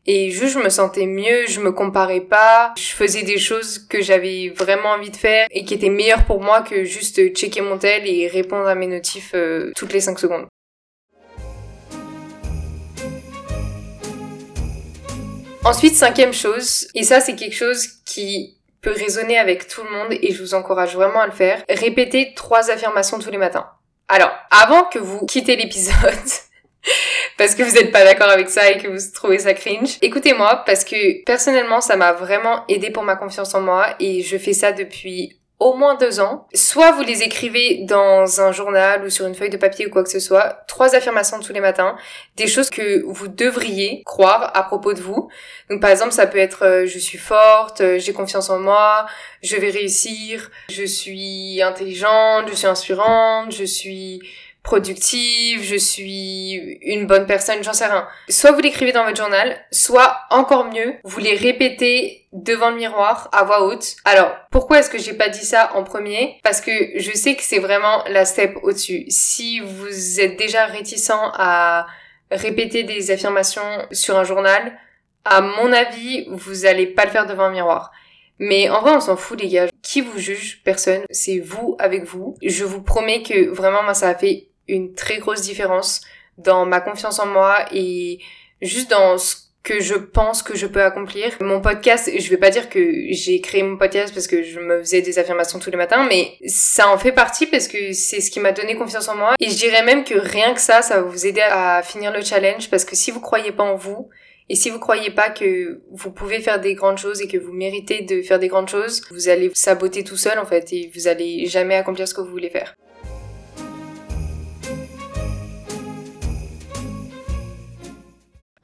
et 0.06 0.30
juste 0.30 0.54
je 0.54 0.64
me 0.64 0.70
sentais 0.70 1.06
mieux, 1.06 1.46
je 1.46 1.60
me 1.60 1.72
comparais 1.72 2.20
pas, 2.20 2.72
je 2.76 2.92
faisais 2.92 3.22
des 3.22 3.38
choses 3.38 3.78
que 3.78 4.00
j'avais 4.00 4.52
vraiment 4.56 4.90
envie 4.90 5.10
de 5.10 5.16
faire 5.16 5.46
et 5.50 5.64
qui 5.64 5.74
étaient 5.74 5.90
meilleures 5.90 6.24
pour 6.24 6.40
moi 6.40 6.62
que 6.62 6.84
juste 6.84 7.34
checker 7.34 7.60
mon 7.60 7.76
tel 7.76 8.06
et 8.06 8.26
répondre 8.26 8.66
à 8.66 8.74
mes 8.74 8.86
notifs 8.86 9.32
euh, 9.34 9.72
toutes 9.76 9.92
les 9.92 10.00
5 10.00 10.18
secondes. 10.18 10.46
Ensuite, 15.62 15.94
cinquième 15.94 16.32
chose, 16.32 16.88
et 16.94 17.02
ça 17.02 17.20
c'est 17.20 17.36
quelque 17.36 17.54
chose 17.54 17.86
qui 18.06 18.56
peut 18.80 18.92
résonner 18.92 19.38
avec 19.38 19.68
tout 19.68 19.82
le 19.82 19.90
monde 19.90 20.12
et 20.12 20.32
je 20.32 20.42
vous 20.42 20.54
encourage 20.54 20.94
vraiment 20.94 21.20
à 21.20 21.26
le 21.26 21.32
faire, 21.32 21.62
répétez 21.68 22.32
trois 22.34 22.70
affirmations 22.70 23.18
tous 23.18 23.30
les 23.30 23.36
matins. 23.36 23.68
Alors, 24.08 24.32
avant 24.50 24.84
que 24.84 24.98
vous 24.98 25.26
quittez 25.26 25.56
l'épisode, 25.56 25.94
parce 27.38 27.54
que 27.54 27.62
vous 27.62 27.74
n'êtes 27.74 27.92
pas 27.92 28.04
d'accord 28.04 28.30
avec 28.30 28.48
ça 28.48 28.70
et 28.70 28.78
que 28.78 28.88
vous 28.88 28.98
trouvez 29.14 29.38
ça 29.38 29.54
cringe, 29.54 29.98
écoutez-moi 30.02 30.62
parce 30.66 30.84
que 30.84 31.24
personnellement, 31.24 31.80
ça 31.80 31.96
m'a 31.96 32.12
vraiment 32.12 32.64
aidé 32.68 32.90
pour 32.90 33.02
ma 33.02 33.16
confiance 33.16 33.54
en 33.54 33.60
moi 33.60 33.94
et 33.98 34.22
je 34.22 34.36
fais 34.36 34.52
ça 34.52 34.72
depuis 34.72 35.40
au 35.60 35.74
moins 35.74 35.94
deux 35.94 36.20
ans. 36.20 36.48
Soit 36.54 36.92
vous 36.92 37.02
les 37.02 37.22
écrivez 37.22 37.84
dans 37.84 38.40
un 38.40 38.50
journal 38.50 39.04
ou 39.04 39.10
sur 39.10 39.26
une 39.26 39.34
feuille 39.34 39.50
de 39.50 39.58
papier 39.58 39.86
ou 39.86 39.90
quoi 39.90 40.02
que 40.02 40.08
ce 40.08 40.18
soit, 40.18 40.64
trois 40.66 40.94
affirmations 40.94 41.38
tous 41.38 41.52
les 41.52 41.60
matins, 41.60 41.96
des 42.36 42.46
choses 42.46 42.70
que 42.70 43.02
vous 43.04 43.28
devriez 43.28 44.02
croire 44.04 44.50
à 44.56 44.62
propos 44.62 44.94
de 44.94 45.00
vous. 45.00 45.28
Donc 45.68 45.82
par 45.82 45.90
exemple, 45.90 46.12
ça 46.12 46.26
peut 46.26 46.38
être 46.38 46.64
euh, 46.64 46.86
je 46.86 46.98
suis 46.98 47.18
forte, 47.18 47.82
euh, 47.82 47.98
j'ai 47.98 48.14
confiance 48.14 48.48
en 48.48 48.58
moi, 48.58 49.04
je 49.42 49.54
vais 49.56 49.70
réussir, 49.70 50.50
je 50.70 50.84
suis 50.84 51.60
intelligente, 51.62 52.48
je 52.48 52.54
suis 52.54 52.66
inspirante, 52.66 53.52
je 53.52 53.64
suis 53.64 54.22
productive, 54.62 55.62
je 55.62 55.76
suis 55.76 56.78
une 56.82 57.06
bonne 57.06 57.26
personne, 57.26 57.62
j'en 57.62 57.72
sais 57.72 57.86
rien. 57.86 58.06
Soit 58.28 58.52
vous 58.52 58.60
l'écrivez 58.60 58.92
dans 58.92 59.04
votre 59.04 59.16
journal, 59.16 59.58
soit 59.70 60.20
encore 60.30 60.66
mieux, 60.66 60.96
vous 61.04 61.18
les 61.18 61.34
répétez 61.34 62.26
devant 62.32 62.70
le 62.70 62.76
miroir 62.76 63.28
à 63.32 63.44
voix 63.44 63.64
haute. 63.64 63.96
Alors, 64.04 64.36
pourquoi 64.50 64.78
est-ce 64.78 64.90
que 64.90 64.98
j'ai 64.98 65.14
pas 65.14 65.28
dit 65.28 65.44
ça 65.44 65.72
en 65.74 65.82
premier? 65.82 66.38
Parce 66.44 66.60
que 66.60 66.70
je 66.96 67.12
sais 67.12 67.34
que 67.34 67.42
c'est 67.42 67.58
vraiment 67.58 68.04
la 68.08 68.24
step 68.24 68.56
au-dessus. 68.62 69.04
Si 69.08 69.60
vous 69.60 70.20
êtes 70.20 70.36
déjà 70.36 70.66
réticent 70.66 71.10
à 71.10 71.86
répéter 72.30 72.84
des 72.84 73.10
affirmations 73.10 73.86
sur 73.90 74.16
un 74.16 74.24
journal, 74.24 74.78
à 75.24 75.40
mon 75.40 75.72
avis, 75.72 76.26
vous 76.30 76.66
allez 76.66 76.86
pas 76.86 77.04
le 77.04 77.10
faire 77.10 77.26
devant 77.26 77.44
un 77.44 77.50
miroir. 77.50 77.90
Mais 78.38 78.70
en 78.70 78.80
vrai, 78.80 78.92
on 78.92 79.00
s'en 79.00 79.16
fout, 79.16 79.38
les 79.38 79.48
gars. 79.48 79.66
Qui 79.82 80.00
vous 80.00 80.18
juge? 80.18 80.62
Personne. 80.64 81.02
C'est 81.10 81.40
vous 81.40 81.76
avec 81.78 82.04
vous. 82.04 82.36
Je 82.42 82.64
vous 82.64 82.80
promets 82.80 83.22
que 83.22 83.50
vraiment, 83.50 83.82
moi, 83.82 83.92
ça 83.92 84.08
a 84.08 84.14
fait 84.14 84.48
une 84.70 84.94
très 84.94 85.18
grosse 85.18 85.42
différence 85.42 86.00
dans 86.38 86.64
ma 86.64 86.80
confiance 86.80 87.18
en 87.18 87.26
moi 87.26 87.66
et 87.72 88.18
juste 88.62 88.90
dans 88.90 89.18
ce 89.18 89.36
que 89.62 89.80
je 89.80 89.94
pense 89.94 90.42
que 90.42 90.56
je 90.56 90.66
peux 90.66 90.82
accomplir. 90.82 91.36
Mon 91.40 91.60
podcast, 91.60 92.10
je 92.18 92.30
vais 92.30 92.38
pas 92.38 92.50
dire 92.50 92.70
que 92.70 92.80
j'ai 93.10 93.40
créé 93.40 93.62
mon 93.62 93.76
podcast 93.76 94.12
parce 94.14 94.26
que 94.26 94.42
je 94.42 94.58
me 94.58 94.80
faisais 94.80 95.02
des 95.02 95.18
affirmations 95.18 95.58
tous 95.58 95.70
les 95.70 95.76
matins, 95.76 96.06
mais 96.08 96.32
ça 96.46 96.88
en 96.88 96.96
fait 96.96 97.12
partie 97.12 97.46
parce 97.46 97.68
que 97.68 97.92
c'est 97.92 98.20
ce 98.20 98.30
qui 98.30 98.40
m'a 98.40 98.52
donné 98.52 98.74
confiance 98.76 99.08
en 99.08 99.16
moi. 99.16 99.34
Et 99.38 99.50
je 99.50 99.56
dirais 99.56 99.84
même 99.84 100.04
que 100.04 100.14
rien 100.14 100.54
que 100.54 100.60
ça, 100.60 100.80
ça 100.80 100.96
va 100.96 101.02
vous 101.02 101.26
aider 101.26 101.42
à 101.42 101.82
finir 101.82 102.10
le 102.12 102.22
challenge 102.22 102.70
parce 102.70 102.84
que 102.84 102.96
si 102.96 103.10
vous 103.10 103.20
croyez 103.20 103.52
pas 103.52 103.64
en 103.64 103.76
vous, 103.76 104.08
et 104.48 104.56
si 104.56 104.70
vous 104.70 104.80
croyez 104.80 105.10
pas 105.10 105.30
que 105.30 105.80
vous 105.92 106.10
pouvez 106.10 106.40
faire 106.40 106.60
des 106.60 106.74
grandes 106.74 106.98
choses 106.98 107.20
et 107.20 107.28
que 107.28 107.36
vous 107.36 107.52
méritez 107.52 108.02
de 108.02 108.20
faire 108.20 108.40
des 108.40 108.48
grandes 108.48 108.68
choses, 108.68 109.02
vous 109.12 109.28
allez 109.28 109.52
saboter 109.54 110.02
tout 110.02 110.16
seul 110.16 110.40
en 110.40 110.44
fait 110.44 110.72
et 110.72 110.90
vous 110.92 111.06
allez 111.06 111.46
jamais 111.46 111.76
accomplir 111.76 112.08
ce 112.08 112.14
que 112.14 112.20
vous 112.20 112.30
voulez 112.30 112.50
faire. 112.50 112.74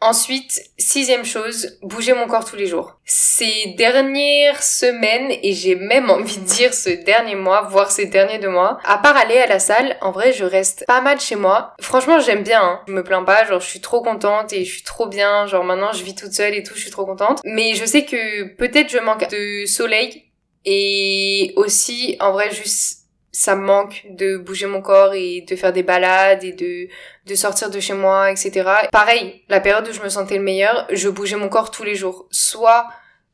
Ensuite, 0.03 0.61
sixième 0.76 1.25
chose, 1.25 1.79
bouger 1.83 2.12
mon 2.12 2.26
corps 2.26 2.45
tous 2.45 2.57
les 2.57 2.67
jours. 2.67 2.99
Ces 3.07 3.75
dernières 3.79 4.62
semaines, 4.62 5.33
et 5.43 5.53
j'ai 5.55 5.75
même 5.75 6.11
envie 6.11 6.37
de 6.37 6.45
dire 6.45 6.75
ce 6.75 6.91
dernier 6.91 7.35
mois, 7.35 7.62
voire 7.62 7.91
ces 7.91 8.05
derniers 8.05 8.38
deux 8.38 8.50
mois, 8.50 8.79
à 8.85 8.99
part 8.99 9.17
aller 9.17 9.38
à 9.38 9.47
la 9.47 9.59
salle, 9.59 9.97
en 10.03 10.11
vrai, 10.11 10.33
je 10.33 10.45
reste 10.45 10.85
pas 10.87 11.00
mal 11.00 11.19
chez 11.19 11.37
moi. 11.37 11.75
Franchement, 11.81 12.21
j'aime 12.21 12.43
bien, 12.43 12.62
hein. 12.62 12.81
je 12.87 12.93
me 12.93 13.03
plains 13.03 13.25
pas, 13.25 13.47
genre 13.47 13.61
je 13.61 13.67
suis 13.67 13.81
trop 13.81 14.03
contente 14.03 14.53
et 14.53 14.67
je 14.67 14.71
suis 14.71 14.83
trop 14.83 15.07
bien, 15.07 15.47
genre 15.47 15.65
maintenant 15.65 15.93
je 15.93 16.05
vis 16.05 16.15
toute 16.15 16.33
seule 16.33 16.55
et 16.55 16.62
tout, 16.62 16.75
je 16.75 16.83
suis 16.83 16.91
trop 16.91 17.07
contente. 17.07 17.41
Mais 17.45 17.75
je 17.75 17.87
sais 17.87 18.05
que 18.05 18.55
peut-être 18.55 18.91
je 18.91 18.99
manque 18.99 19.29
de 19.31 19.65
soleil 19.65 20.25
et 20.67 21.55
aussi, 21.57 22.17
en 22.21 22.33
vrai, 22.33 22.50
juste 22.50 23.05
ça 23.38 23.55
me 23.55 23.61
manque 23.61 24.07
de 24.09 24.38
bouger 24.38 24.64
mon 24.64 24.81
corps 24.81 25.12
et 25.12 25.43
de 25.43 25.57
faire 25.57 25.71
des 25.71 25.83
balades 25.83 26.43
et 26.43 26.52
de, 26.52 26.88
de 27.26 27.35
sortir 27.35 27.69
de 27.69 27.78
chez 27.81 27.93
moi, 27.93 28.31
etc. 28.31 28.66
Pareil, 28.90 29.43
la 29.50 29.61
période 29.61 29.87
où 29.87 29.93
je 29.93 30.00
me 30.00 30.09
sentais 30.09 30.38
le 30.38 30.43
meilleur, 30.43 30.87
je 30.90 31.11
bougeais 31.11 31.37
mon 31.37 31.50
corps 31.50 31.71
tous 31.71 31.85
les 31.85 31.95
jours. 31.95 32.26
Soit 32.31 32.87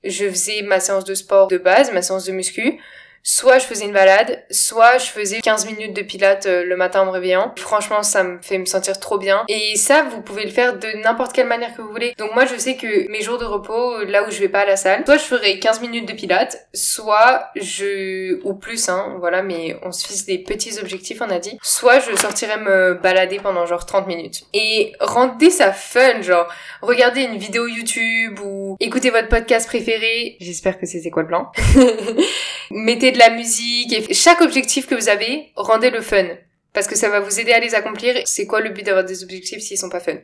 je 0.03 0.29
faisais 0.29 0.63
ma 0.63 0.81
séance 0.81 1.05
de 1.05 1.15
sport 1.15 1.47
de 1.47 1.57
base, 1.57 1.93
ma 1.93 2.03
séance 2.03 2.25
de 2.25 2.33
muscu, 2.33 2.81
soit 3.23 3.59
je 3.59 3.67
faisais 3.67 3.85
une 3.85 3.93
balade, 3.93 4.45
soit 4.51 4.99
je 4.99 5.07
faisais 5.07 5.41
15 5.41 5.67
minutes 5.67 5.95
de 5.95 6.03
pilates 6.03 6.47
euh, 6.47 6.65
le 6.65 6.77
matin 6.77 7.03
en 7.03 7.07
me 7.07 7.11
réveillant. 7.11 7.53
Franchement, 7.57 8.03
ça 8.03 8.25
me 8.25 8.41
fait 8.43 8.59
me 8.59 8.67
sentir 8.67 8.99
trop 8.99 9.19
bien. 9.19 9.45
Et 9.49 9.77
ça, 9.77 10.03
vous 10.03 10.23
pouvez 10.23 10.45
le 10.45 10.51
faire 10.51 10.79
de 10.79 10.89
n'importe 11.03 11.33
quelle 11.33 11.47
manière 11.47 11.75
que 11.75 11.83
vous 11.83 11.91
voulez. 11.91 12.15
Donc 12.19 12.35
moi, 12.35 12.47
je 12.47 12.57
sais 12.57 12.77
que 12.77 13.09
mes 13.11 13.21
jours 13.21 13.39
de 13.39 13.45
repos, 13.45 14.03
là 14.05 14.27
où 14.27 14.31
je 14.31 14.41
vais 14.41 14.49
pas 14.49 14.61
à 14.61 14.67
la 14.67 14.77
salle, 14.77 15.05
soit 15.05 15.19
je 15.19 15.23
ferai 15.23 15.59
15 15.59 15.81
minutes 15.81 16.09
de 16.09 16.15
pilates, 16.15 16.67
soit 16.75 17.51
je... 17.55 18.41
ou 18.45 18.55
plus, 18.55 18.89
hein, 18.89 19.17
voilà, 19.21 19.43
mais 19.43 19.77
on 19.83 19.93
se 19.93 20.07
fixe 20.07 20.25
des 20.25 20.39
petits 20.39 20.79
objectifs, 20.81 21.21
on 21.21 21.31
a 21.31 21.39
dit. 21.39 21.59
Soit 21.63 22.01
je 22.01 22.17
sortirai 22.17 22.59
me 22.59 22.95
balader 22.95 23.39
pendant 23.39 23.67
genre 23.67 23.87
30 23.87 24.07
minutes. 24.07 24.43
Et 24.53 24.93
rendez 25.01 25.51
ça 25.51 25.73
fun, 25.73 26.23
genre, 26.23 26.53
regardez 26.81 27.23
une 27.23 27.39
vidéo 27.39 27.67
YouTube 27.67 28.41
ou 28.45 28.77
écoutez 28.81 29.11
votre 29.11 29.29
podcast 29.29 29.69
préféré. 29.69 30.37
J'espère 30.41 30.79
que 30.79 30.87
c'était 30.87 31.11
quoi 31.11 31.23
le 31.23 31.29
plan. 31.29 31.53
Mettez 32.71 33.12
de 33.13 33.19
la 33.19 33.31
musique 33.31 33.93
et 33.93 34.15
chaque 34.15 34.41
objectif 34.41 34.87
que 34.87 34.95
vous 34.95 35.09
avez, 35.09 35.53
rendez 35.55 35.91
le 35.91 36.01
fun. 36.01 36.27
Parce 36.73 36.87
que 36.87 36.97
ça 36.97 37.11
va 37.11 37.21
vous 37.21 37.39
aider 37.39 37.53
à 37.53 37.61
les 37.61 37.75
accomplir. 37.75 38.23
C'est 38.25 38.47
quoi 38.47 38.61
le 38.61 38.71
but 38.71 38.85
d'avoir 38.85 39.05
des 39.05 39.23
objectifs 39.23 39.61
s'ils 39.63 39.79
sont 39.79 39.91
pas 39.91 40.01
fun? 40.01 40.17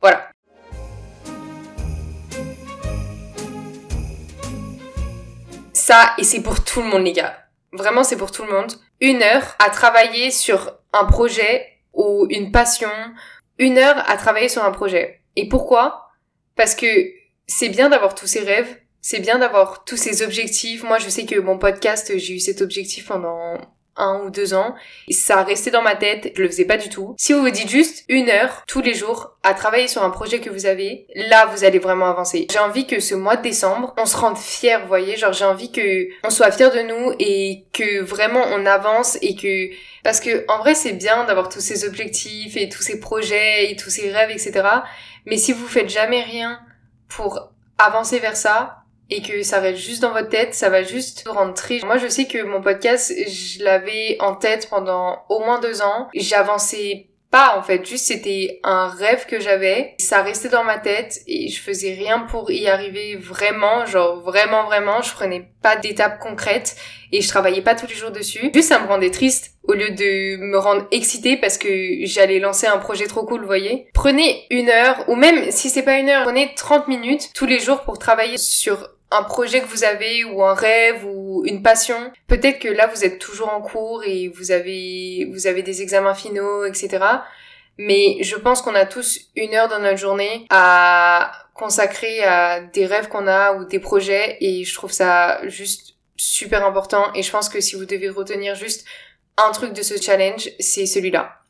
Voilà. 0.00 0.28
Ça, 5.72 6.14
et 6.18 6.24
c'est 6.24 6.42
pour 6.42 6.64
tout 6.64 6.82
le 6.82 6.88
monde, 6.88 7.04
les 7.04 7.12
gars. 7.12 7.38
Vraiment, 7.72 8.02
c'est 8.02 8.16
pour 8.16 8.32
tout 8.32 8.42
le 8.42 8.50
monde. 8.50 8.72
Une 9.00 9.22
heure 9.22 9.54
à 9.58 9.70
travailler 9.70 10.30
sur 10.30 10.78
un 10.92 11.04
projet 11.04 11.64
ou 11.92 12.26
une 12.28 12.50
passion. 12.50 12.90
Une 13.58 13.78
heure 13.78 14.04
à 14.10 14.16
travailler 14.16 14.48
sur 14.48 14.64
un 14.64 14.72
projet. 14.72 15.22
Et 15.36 15.48
pourquoi? 15.48 16.10
Parce 16.56 16.74
que 16.74 16.86
c'est 17.46 17.68
bien 17.68 17.88
d'avoir 17.88 18.14
tous 18.14 18.26
ces 18.26 18.40
rêves, 18.40 18.80
c'est 19.00 19.20
bien 19.20 19.38
d'avoir 19.38 19.84
tous 19.84 19.96
ces 19.96 20.22
objectifs. 20.22 20.82
Moi, 20.82 20.98
je 20.98 21.08
sais 21.08 21.26
que 21.26 21.38
mon 21.38 21.58
podcast, 21.58 22.12
j'ai 22.16 22.34
eu 22.34 22.40
cet 22.40 22.62
objectif 22.62 23.06
pendant 23.06 23.58
un 23.98 24.20
ou 24.24 24.30
deux 24.30 24.54
ans. 24.54 24.74
Et 25.08 25.12
ça 25.12 25.38
a 25.38 25.44
resté 25.44 25.70
dans 25.70 25.82
ma 25.82 25.96
tête, 25.96 26.32
je 26.34 26.42
le 26.42 26.48
faisais 26.48 26.64
pas 26.64 26.76
du 26.76 26.88
tout. 26.88 27.14
Si 27.18 27.32
vous 27.32 27.40
vous 27.40 27.50
dites 27.50 27.68
juste 27.68 28.04
une 28.08 28.30
heure 28.30 28.62
tous 28.66 28.80
les 28.80 28.94
jours 28.94 29.36
à 29.42 29.54
travailler 29.54 29.88
sur 29.88 30.02
un 30.02 30.10
projet 30.10 30.40
que 30.40 30.50
vous 30.50 30.66
avez, 30.66 31.06
là 31.14 31.46
vous 31.46 31.64
allez 31.64 31.78
vraiment 31.78 32.06
avancer. 32.06 32.46
J'ai 32.50 32.58
envie 32.58 32.86
que 32.86 33.00
ce 33.00 33.14
mois 33.14 33.36
de 33.36 33.42
décembre, 33.42 33.94
on 33.98 34.06
se 34.06 34.16
rende 34.16 34.38
fiers, 34.38 34.78
vous 34.80 34.88
voyez, 34.88 35.16
genre 35.16 35.32
j'ai 35.32 35.44
envie 35.44 35.72
que 35.72 36.08
on 36.24 36.30
soit 36.30 36.52
fiers 36.52 36.70
de 36.70 36.82
nous 36.82 37.14
et 37.18 37.64
que 37.72 38.02
vraiment 38.02 38.44
on 38.52 38.66
avance 38.66 39.18
et 39.20 39.34
que 39.34 39.74
parce 40.04 40.20
que 40.20 40.44
en 40.48 40.58
vrai 40.58 40.74
c'est 40.74 40.92
bien 40.92 41.24
d'avoir 41.24 41.48
tous 41.48 41.60
ces 41.60 41.84
objectifs 41.84 42.56
et 42.56 42.68
tous 42.68 42.82
ces 42.82 43.00
projets 43.00 43.70
et 43.70 43.76
tous 43.76 43.90
ces 43.90 44.10
rêves 44.10 44.30
etc. 44.30 44.66
Mais 45.26 45.36
si 45.36 45.52
vous 45.52 45.66
faites 45.66 45.88
jamais 45.88 46.22
rien 46.22 46.60
pour 47.08 47.52
avancer 47.78 48.18
vers 48.18 48.36
ça, 48.36 48.77
et 49.10 49.22
que 49.22 49.42
ça 49.42 49.60
reste 49.60 49.78
juste 49.78 50.02
dans 50.02 50.12
votre 50.12 50.28
tête, 50.28 50.54
ça 50.54 50.68
va 50.68 50.82
juste 50.82 51.26
rendre 51.26 51.54
triste. 51.54 51.84
Moi, 51.84 51.98
je 51.98 52.08
sais 52.08 52.26
que 52.26 52.42
mon 52.42 52.60
podcast, 52.60 53.12
je 53.12 53.64
l'avais 53.64 54.16
en 54.20 54.34
tête 54.34 54.68
pendant 54.68 55.24
au 55.28 55.40
moins 55.40 55.60
deux 55.60 55.82
ans. 55.82 56.08
J'avançais 56.14 57.08
pas 57.30 57.56
en 57.58 57.62
fait, 57.62 57.84
juste 57.84 58.06
c'était 58.06 58.58
un 58.64 58.88
rêve 58.88 59.26
que 59.26 59.38
j'avais, 59.38 59.94
ça 59.98 60.22
restait 60.22 60.48
dans 60.48 60.64
ma 60.64 60.78
tête 60.78 61.20
et 61.26 61.48
je 61.48 61.60
faisais 61.60 61.92
rien 61.92 62.20
pour 62.20 62.50
y 62.50 62.68
arriver 62.68 63.16
vraiment, 63.16 63.84
genre 63.84 64.20
vraiment 64.22 64.64
vraiment, 64.64 65.02
je 65.02 65.12
prenais 65.12 65.50
pas 65.62 65.76
d'étapes 65.76 66.20
concrètes 66.20 66.76
et 67.12 67.20
je 67.20 67.28
travaillais 67.28 67.60
pas 67.60 67.74
tous 67.74 67.86
les 67.86 67.94
jours 67.94 68.10
dessus. 68.10 68.50
Juste 68.54 68.68
ça 68.68 68.80
me 68.80 68.86
rendait 68.86 69.10
triste 69.10 69.52
au 69.64 69.74
lieu 69.74 69.90
de 69.90 70.38
me 70.38 70.58
rendre 70.58 70.86
excitée 70.90 71.36
parce 71.36 71.58
que 71.58 71.68
j'allais 72.04 72.38
lancer 72.38 72.66
un 72.66 72.78
projet 72.78 73.06
trop 73.06 73.26
cool, 73.26 73.40
vous 73.40 73.46
voyez. 73.46 73.88
Prenez 73.92 74.46
une 74.50 74.70
heure 74.70 75.04
ou 75.08 75.14
même 75.14 75.50
si 75.50 75.68
c'est 75.68 75.82
pas 75.82 75.98
une 75.98 76.08
heure, 76.08 76.22
prenez 76.24 76.54
30 76.54 76.88
minutes 76.88 77.30
tous 77.34 77.46
les 77.46 77.58
jours 77.58 77.82
pour 77.82 77.98
travailler 77.98 78.38
sur 78.38 78.88
un 79.10 79.22
projet 79.22 79.60
que 79.60 79.66
vous 79.66 79.84
avez 79.84 80.24
ou 80.24 80.42
un 80.42 80.54
rêve 80.54 81.04
ou 81.04 81.44
une 81.46 81.62
passion. 81.62 82.12
Peut-être 82.26 82.58
que 82.58 82.68
là 82.68 82.86
vous 82.86 83.04
êtes 83.04 83.18
toujours 83.18 83.52
en 83.52 83.60
cours 83.60 84.04
et 84.04 84.28
vous 84.28 84.50
avez 84.50 85.28
vous 85.32 85.46
avez 85.46 85.62
des 85.62 85.82
examens 85.82 86.14
finaux, 86.14 86.64
etc. 86.64 87.04
Mais 87.78 88.18
je 88.22 88.36
pense 88.36 88.60
qu'on 88.60 88.74
a 88.74 88.86
tous 88.86 89.20
une 89.36 89.54
heure 89.54 89.68
dans 89.68 89.78
notre 89.78 89.98
journée 89.98 90.46
à 90.50 91.32
consacrer 91.54 92.22
à 92.24 92.60
des 92.60 92.86
rêves 92.86 93.08
qu'on 93.08 93.26
a 93.26 93.54
ou 93.54 93.64
des 93.64 93.78
projets 93.78 94.36
et 94.40 94.64
je 94.64 94.74
trouve 94.74 94.92
ça 94.92 95.40
juste 95.48 95.94
super 96.16 96.66
important 96.66 97.12
et 97.14 97.22
je 97.22 97.30
pense 97.30 97.48
que 97.48 97.60
si 97.60 97.76
vous 97.76 97.84
devez 97.84 98.08
retenir 98.08 98.54
juste 98.56 98.84
un 99.36 99.52
truc 99.52 99.72
de 99.72 99.82
ce 99.82 100.00
challenge, 100.00 100.50
c'est 100.58 100.86
celui-là. 100.86 101.40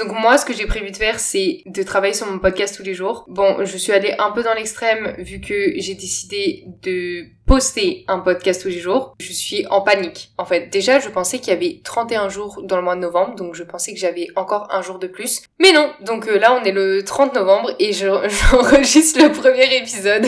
Donc 0.00 0.18
moi, 0.18 0.38
ce 0.38 0.46
que 0.46 0.54
j'ai 0.54 0.64
prévu 0.64 0.90
de 0.90 0.96
faire, 0.96 1.20
c'est 1.20 1.60
de 1.66 1.82
travailler 1.82 2.14
sur 2.14 2.26
mon 2.26 2.38
podcast 2.38 2.74
tous 2.74 2.82
les 2.82 2.94
jours. 2.94 3.26
Bon, 3.28 3.66
je 3.66 3.76
suis 3.76 3.92
allée 3.92 4.14
un 4.18 4.30
peu 4.30 4.42
dans 4.42 4.54
l'extrême 4.54 5.14
vu 5.18 5.42
que 5.42 5.74
j'ai 5.76 5.92
décidé 5.92 6.64
de 6.82 7.26
poster 7.46 8.06
un 8.08 8.20
podcast 8.20 8.62
tous 8.62 8.68
les 8.68 8.78
jours. 8.78 9.14
Je 9.20 9.30
suis 9.30 9.66
en 9.66 9.82
panique. 9.82 10.30
En 10.38 10.46
fait, 10.46 10.70
déjà, 10.70 11.00
je 11.00 11.10
pensais 11.10 11.38
qu'il 11.38 11.48
y 11.48 11.56
avait 11.56 11.82
31 11.84 12.30
jours 12.30 12.62
dans 12.62 12.76
le 12.76 12.82
mois 12.82 12.96
de 12.96 13.00
novembre, 13.00 13.34
donc 13.34 13.54
je 13.54 13.62
pensais 13.62 13.92
que 13.92 14.00
j'avais 14.00 14.28
encore 14.36 14.68
un 14.70 14.80
jour 14.80 14.98
de 14.98 15.06
plus. 15.06 15.42
Mais 15.58 15.72
non, 15.72 15.92
donc 16.00 16.28
euh, 16.28 16.38
là, 16.38 16.54
on 16.54 16.64
est 16.64 16.72
le 16.72 17.04
30 17.04 17.34
novembre 17.34 17.74
et 17.78 17.92
j'enregistre 17.92 19.22
le 19.22 19.30
premier 19.32 19.76
épisode 19.76 20.24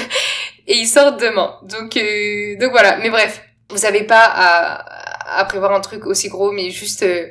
et 0.66 0.76
il 0.76 0.87
sort 0.87 1.16
demain. 1.16 1.56
Donc, 1.62 1.96
euh, 1.96 2.58
donc 2.61 2.72
voilà. 2.72 2.98
Mais 2.98 3.08
bref, 3.08 3.40
vous 3.70 3.78
n'avez 3.78 4.02
pas 4.02 4.24
à, 4.26 5.38
à, 5.40 5.44
prévoir 5.46 5.72
un 5.72 5.80
truc 5.80 6.04
aussi 6.04 6.28
gros, 6.28 6.52
mais 6.52 6.68
juste... 6.68 7.04
Euh, 7.04 7.28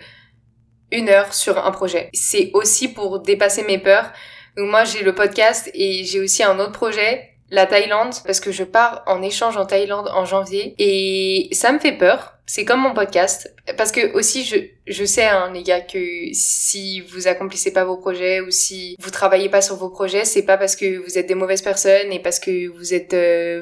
une 0.91 1.09
heure 1.09 1.33
sur 1.33 1.63
un 1.65 1.71
projet. 1.71 2.09
C'est 2.13 2.51
aussi 2.53 2.87
pour 2.87 3.19
dépasser 3.19 3.63
mes 3.63 3.79
peurs. 3.79 4.11
Donc 4.57 4.69
moi 4.69 4.83
j'ai 4.83 5.03
le 5.03 5.15
podcast 5.15 5.69
et 5.73 6.03
j'ai 6.03 6.19
aussi 6.19 6.43
un 6.43 6.59
autre 6.59 6.73
projet. 6.73 7.27
la 7.53 7.65
Thaïlande 7.65 8.13
parce 8.25 8.39
que 8.39 8.51
je 8.51 8.63
pars 8.63 9.03
en 9.07 9.21
échange 9.21 9.57
en 9.57 9.65
Thaïlande 9.65 10.09
en 10.13 10.23
janvier 10.23 10.73
et 10.77 11.49
ça 11.53 11.71
me 11.71 11.79
fait 11.79 11.91
peur. 11.97 12.37
C'est 12.45 12.65
comme 12.65 12.81
mon 12.81 12.93
podcast 12.93 13.53
parce 13.77 13.91
que 13.91 14.13
aussi 14.13 14.43
je 14.45 14.57
je 14.87 15.05
sais 15.05 15.25
hein, 15.25 15.51
les 15.53 15.63
gars 15.63 15.81
que 15.81 15.99
si 16.33 17.01
vous 17.01 17.27
accomplissez 17.27 17.71
pas 17.71 17.85
vos 17.85 17.97
projets 17.97 18.41
ou 18.41 18.51
si 18.51 18.95
vous 18.99 19.09
travaillez 19.09 19.49
pas 19.49 19.61
sur 19.61 19.75
vos 19.75 19.89
projets, 19.89 20.25
c'est 20.25 20.43
pas 20.43 20.57
parce 20.57 20.75
que 20.75 20.97
vous 20.97 21.17
êtes 21.17 21.27
des 21.27 21.35
mauvaises 21.35 21.61
personnes 21.61 22.11
et 22.11 22.19
parce 22.19 22.39
que 22.39 22.67
vous 22.67 22.93
êtes 22.93 23.13
euh, 23.13 23.61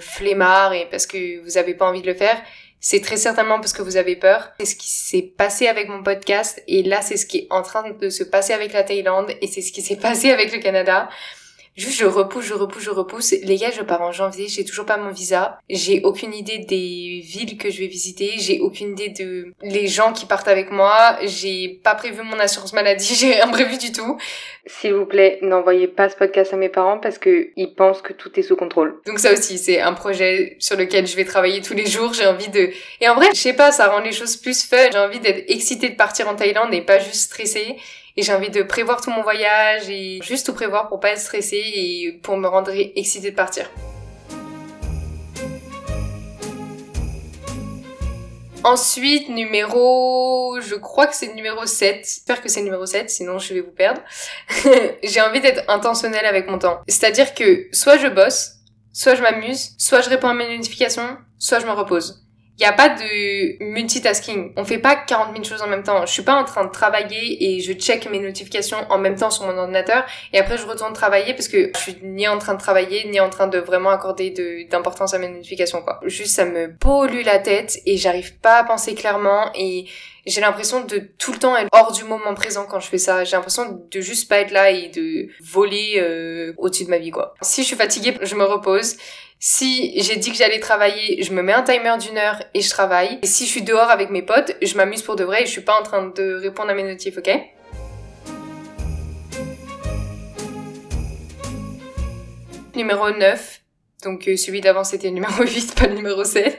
et 0.73 0.85
parce 0.89 1.05
que 1.05 1.43
vous 1.43 1.57
avez 1.57 1.73
pas 1.73 1.87
envie 1.87 2.01
de 2.01 2.07
le 2.07 2.15
faire. 2.15 2.41
C'est 2.81 3.01
très 3.01 3.17
certainement 3.17 3.59
parce 3.59 3.73
que 3.73 3.81
vous 3.81 3.97
avez 3.97 4.15
peur. 4.15 4.51
C'est 4.59 4.65
ce 4.65 4.75
qui 4.75 4.87
s'est 4.87 5.21
passé 5.21 5.67
avec 5.67 5.89
mon 5.89 6.01
podcast 6.01 6.63
et 6.67 6.81
là 6.83 7.01
c'est 7.01 7.17
ce 7.17 7.25
qui 7.25 7.39
est 7.39 7.47
en 7.49 7.61
train 7.61 7.89
de 7.89 8.09
se 8.09 8.23
passer 8.23 8.53
avec 8.53 8.71
la 8.71 8.83
Thaïlande 8.83 9.31
et 9.41 9.47
c'est 9.47 9.61
ce 9.61 9.71
qui 9.73 9.81
s'est 9.81 9.97
passé 9.97 10.31
avec 10.31 10.53
le 10.53 10.59
Canada. 10.59 11.09
Juste, 11.79 11.97
je 11.97 12.05
repousse, 12.05 12.43
je 12.43 12.53
repousse, 12.53 12.83
je 12.83 12.89
repousse. 12.89 13.31
Les 13.41 13.55
gars, 13.55 13.71
je 13.71 13.81
pars 13.81 14.01
en 14.01 14.11
janvier, 14.11 14.49
j'ai 14.49 14.65
toujours 14.65 14.85
pas 14.85 14.97
mon 14.97 15.11
visa. 15.11 15.59
J'ai 15.69 16.01
aucune 16.03 16.33
idée 16.33 16.57
des 16.57 17.21
villes 17.23 17.57
que 17.57 17.71
je 17.71 17.79
vais 17.79 17.87
visiter. 17.87 18.33
J'ai 18.37 18.59
aucune 18.59 18.91
idée 18.91 19.07
de 19.07 19.53
les 19.61 19.87
gens 19.87 20.11
qui 20.11 20.25
partent 20.25 20.49
avec 20.49 20.71
moi. 20.71 21.17
J'ai 21.23 21.79
pas 21.81 21.95
prévu 21.95 22.21
mon 22.21 22.37
assurance 22.37 22.73
maladie. 22.73 23.15
J'ai 23.19 23.31
rien 23.31 23.47
prévu 23.47 23.77
du 23.77 23.93
tout. 23.93 24.17
S'il 24.65 24.93
vous 24.93 25.05
plaît, 25.05 25.39
n'envoyez 25.41 25.87
pas 25.87 26.09
ce 26.09 26.17
podcast 26.17 26.53
à 26.53 26.57
mes 26.57 26.67
parents 26.67 26.99
parce 26.99 27.17
que 27.17 27.51
ils 27.55 27.73
pensent 27.73 28.01
que 28.01 28.11
tout 28.11 28.37
est 28.37 28.43
sous 28.43 28.57
contrôle. 28.57 28.99
Donc 29.05 29.19
ça 29.19 29.31
aussi, 29.31 29.57
c'est 29.57 29.79
un 29.79 29.93
projet 29.93 30.57
sur 30.59 30.75
lequel 30.75 31.07
je 31.07 31.15
vais 31.15 31.23
travailler 31.23 31.61
tous 31.61 31.73
les 31.73 31.85
jours. 31.85 32.13
J'ai 32.13 32.27
envie 32.27 32.49
de, 32.49 32.71
et 32.99 33.07
en 33.07 33.15
vrai, 33.15 33.27
je 33.33 33.39
sais 33.39 33.53
pas, 33.53 33.71
ça 33.71 33.87
rend 33.87 33.99
les 34.01 34.11
choses 34.11 34.35
plus 34.35 34.65
fun. 34.65 34.89
J'ai 34.91 34.99
envie 34.99 35.21
d'être 35.21 35.45
excitée 35.47 35.87
de 35.87 35.95
partir 35.95 36.27
en 36.27 36.35
Thaïlande 36.35 36.73
et 36.73 36.81
pas 36.81 36.99
juste 36.99 37.31
stressée 37.31 37.77
et 38.19 38.21
j'ai 38.21 38.33
envie 38.33 38.49
de 38.49 38.63
prévoir 38.63 38.99
tout 38.99 39.11
mon 39.11 39.21
voyage 39.21 39.89
et 39.89 40.19
juste 40.21 40.45
tout 40.45 40.53
prévoir 40.53 40.89
pour 40.89 40.99
pas 40.99 41.11
être 41.11 41.19
stressée 41.19 41.63
et 41.73 42.19
pour 42.21 42.35
me 42.35 42.49
rendre 42.49 42.69
excitée 42.73 43.31
de 43.31 43.35
partir. 43.35 43.69
Ensuite, 48.65 49.29
numéro, 49.29 50.59
je 50.59 50.75
crois 50.75 51.07
que 51.07 51.15
c'est 51.15 51.33
numéro 51.33 51.65
7. 51.65 51.99
J'espère 51.99 52.41
que 52.41 52.49
c'est 52.49 52.61
numéro 52.61 52.85
7, 52.85 53.09
sinon 53.09 53.39
je 53.39 53.53
vais 53.53 53.61
vous 53.61 53.71
perdre. 53.71 54.01
j'ai 55.03 55.21
envie 55.21 55.39
d'être 55.39 55.63
intentionnelle 55.69 56.25
avec 56.25 56.49
mon 56.49 56.59
temps. 56.59 56.81
C'est-à-dire 56.89 57.33
que 57.33 57.69
soit 57.71 57.97
je 57.99 58.07
bosse, 58.07 58.55
soit 58.91 59.15
je 59.15 59.21
m'amuse, 59.21 59.75
soit 59.77 60.01
je 60.01 60.09
réponds 60.09 60.27
à 60.27 60.33
mes 60.33 60.57
notifications, 60.57 61.17
soit 61.37 61.61
je 61.61 61.65
me 61.65 61.71
repose. 61.71 62.28
Il 62.59 62.63
n'y 62.63 62.67
a 62.67 62.73
pas 62.73 62.89
de 62.89 63.63
multitasking. 63.63 64.51
On 64.57 64.65
fait 64.65 64.79
pas 64.79 64.97
40 64.97 65.31
000 65.31 65.45
choses 65.45 65.61
en 65.61 65.67
même 65.67 65.83
temps. 65.83 66.05
Je 66.05 66.11
suis 66.11 66.23
pas 66.23 66.35
en 66.35 66.43
train 66.43 66.65
de 66.65 66.71
travailler 66.71 67.41
et 67.41 67.61
je 67.61 67.71
check 67.71 68.09
mes 68.11 68.19
notifications 68.19 68.77
en 68.89 68.97
même 68.97 69.15
temps 69.15 69.29
sur 69.29 69.45
mon 69.45 69.57
ordinateur 69.57 70.03
et 70.33 70.39
après 70.39 70.57
je 70.57 70.65
retourne 70.65 70.91
travailler 70.91 71.33
parce 71.33 71.47
que 71.47 71.71
je 71.73 71.79
suis 71.79 71.97
ni 72.03 72.27
en 72.27 72.37
train 72.37 72.55
de 72.55 72.59
travailler 72.59 73.07
ni 73.09 73.21
en 73.21 73.29
train 73.29 73.47
de 73.47 73.59
vraiment 73.59 73.91
accorder 73.91 74.67
d'importance 74.69 75.13
à 75.13 75.19
mes 75.19 75.29
notifications 75.29 75.81
quoi. 75.81 76.01
Juste 76.03 76.35
ça 76.35 76.43
me 76.43 76.75
pollue 76.75 77.23
la 77.23 77.39
tête 77.39 77.79
et 77.85 77.95
j'arrive 77.95 78.35
pas 78.39 78.57
à 78.57 78.63
penser 78.65 78.93
clairement 78.93 79.51
et 79.55 79.85
j'ai 80.25 80.41
l'impression 80.41 80.83
de 80.83 81.01
tout 81.17 81.31
le 81.31 81.39
temps 81.39 81.55
être 81.55 81.69
hors 81.71 81.91
du 81.91 82.03
moment 82.03 82.33
présent 82.33 82.65
quand 82.65 82.79
je 82.79 82.87
fais 82.87 82.97
ça. 82.97 83.23
J'ai 83.23 83.35
l'impression 83.35 83.85
de 83.89 84.01
juste 84.01 84.29
pas 84.29 84.39
être 84.39 84.51
là 84.51 84.71
et 84.71 84.89
de 84.89 85.29
voler 85.41 85.95
euh, 85.97 86.53
au-dessus 86.57 86.85
de 86.85 86.89
ma 86.89 86.97
vie 86.97 87.11
quoi. 87.11 87.33
Si 87.41 87.61
je 87.61 87.67
suis 87.67 87.75
fatiguée, 87.75 88.17
je 88.21 88.35
me 88.35 88.43
repose. 88.43 88.97
Si 89.41 89.93
j'ai 90.01 90.17
dit 90.17 90.31
que 90.31 90.37
j'allais 90.37 90.59
travailler, 90.59 91.23
je 91.23 91.31
me 91.31 91.41
mets 91.41 91.53
un 91.53 91.63
timer 91.63 91.95
d'une 91.97 92.17
heure 92.17 92.43
et 92.53 92.61
je 92.61 92.69
travaille. 92.69 93.19
Et 93.21 93.25
si 93.25 93.45
je 93.45 93.49
suis 93.49 93.61
dehors 93.61 93.89
avec 93.89 94.09
mes 94.09 94.21
potes, 94.21 94.53
je 94.61 94.75
m'amuse 94.75 95.01
pour 95.01 95.15
de 95.15 95.23
vrai 95.23 95.43
et 95.43 95.45
je 95.45 95.51
suis 95.51 95.61
pas 95.61 95.79
en 95.79 95.83
train 95.83 96.07
de 96.07 96.35
répondre 96.41 96.69
à 96.69 96.73
mes 96.73 96.83
notifs, 96.83 97.17
ok? 97.17 97.29
Numéro 102.75 103.11
9. 103.11 103.58
Donc 104.03 104.27
euh, 104.27 104.37
celui 104.37 104.61
d'avant 104.61 104.83
c'était 104.83 105.07
le 105.07 105.13
numéro 105.15 105.43
8, 105.43 105.75
pas 105.75 105.87
le 105.87 105.95
numéro 105.95 106.23
7 106.23 106.57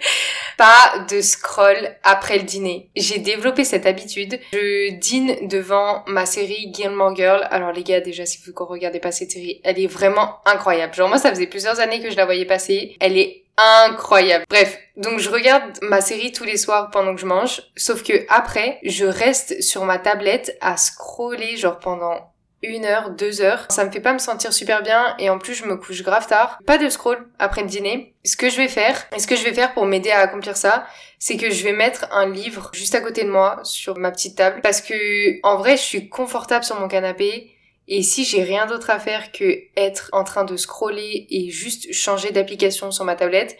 pas 0.60 1.06
de 1.08 1.22
scroll 1.22 1.96
après 2.02 2.36
le 2.36 2.44
dîner. 2.44 2.90
J'ai 2.94 3.18
développé 3.18 3.64
cette 3.64 3.86
habitude. 3.86 4.38
Je 4.52 4.92
dîne 4.92 5.48
devant 5.48 6.04
ma 6.06 6.26
série 6.26 6.70
Gilmore 6.74 7.16
Girl. 7.16 7.48
Alors 7.50 7.72
les 7.72 7.82
gars, 7.82 8.02
déjà, 8.02 8.26
si 8.26 8.40
vous 8.44 8.52
ne 8.52 8.68
regardez 8.68 9.00
pas 9.00 9.10
cette 9.10 9.30
série, 9.30 9.62
elle 9.64 9.80
est 9.80 9.86
vraiment 9.86 10.40
incroyable. 10.44 10.92
Genre 10.92 11.08
moi, 11.08 11.16
ça 11.16 11.30
faisait 11.30 11.46
plusieurs 11.46 11.80
années 11.80 12.02
que 12.02 12.10
je 12.10 12.16
la 12.16 12.26
voyais 12.26 12.44
passer. 12.44 12.94
Elle 13.00 13.16
est 13.16 13.44
incroyable. 13.56 14.44
Bref, 14.50 14.78
donc 14.98 15.18
je 15.18 15.30
regarde 15.30 15.78
ma 15.80 16.02
série 16.02 16.30
tous 16.30 16.44
les 16.44 16.58
soirs 16.58 16.90
pendant 16.90 17.14
que 17.14 17.20
je 17.22 17.26
mange, 17.26 17.62
sauf 17.74 18.02
que 18.02 18.26
après, 18.28 18.80
je 18.82 19.06
reste 19.06 19.62
sur 19.62 19.86
ma 19.86 19.98
tablette 19.98 20.58
à 20.60 20.76
scroller 20.76 21.56
genre 21.56 21.78
pendant 21.78 22.34
une 22.62 22.84
heure, 22.84 23.10
deux 23.10 23.40
heures. 23.40 23.66
Ça 23.70 23.84
me 23.84 23.90
fait 23.90 24.00
pas 24.00 24.12
me 24.12 24.18
sentir 24.18 24.52
super 24.52 24.82
bien 24.82 25.14
et 25.18 25.30
en 25.30 25.38
plus 25.38 25.54
je 25.54 25.64
me 25.64 25.76
couche 25.76 26.02
grave 26.02 26.26
tard. 26.26 26.58
Pas 26.66 26.78
de 26.78 26.88
scroll 26.88 27.26
après 27.38 27.62
le 27.62 27.68
dîner. 27.68 28.14
Ce 28.24 28.36
que 28.36 28.50
je 28.50 28.56
vais 28.56 28.68
faire, 28.68 29.06
et 29.14 29.18
ce 29.18 29.26
que 29.26 29.36
je 29.36 29.44
vais 29.44 29.54
faire 29.54 29.72
pour 29.72 29.86
m'aider 29.86 30.10
à 30.10 30.18
accomplir 30.20 30.56
ça, 30.56 30.86
c'est 31.18 31.36
que 31.36 31.50
je 31.50 31.64
vais 31.64 31.72
mettre 31.72 32.06
un 32.12 32.28
livre 32.28 32.70
juste 32.74 32.94
à 32.94 33.00
côté 33.00 33.24
de 33.24 33.30
moi 33.30 33.60
sur 33.64 33.98
ma 33.98 34.10
petite 34.10 34.36
table 34.36 34.60
parce 34.62 34.80
que 34.80 35.40
en 35.42 35.56
vrai 35.56 35.76
je 35.76 35.82
suis 35.82 36.08
confortable 36.08 36.64
sur 36.64 36.78
mon 36.78 36.88
canapé 36.88 37.50
et 37.88 38.02
si 38.02 38.24
j'ai 38.24 38.42
rien 38.42 38.66
d'autre 38.66 38.90
à 38.90 39.00
faire 39.00 39.32
que 39.32 39.62
être 39.76 40.10
en 40.12 40.22
train 40.22 40.44
de 40.44 40.56
scroller 40.56 41.26
et 41.30 41.50
juste 41.50 41.92
changer 41.92 42.30
d'application 42.30 42.92
sur 42.92 43.04
ma 43.04 43.16
tablette, 43.16 43.56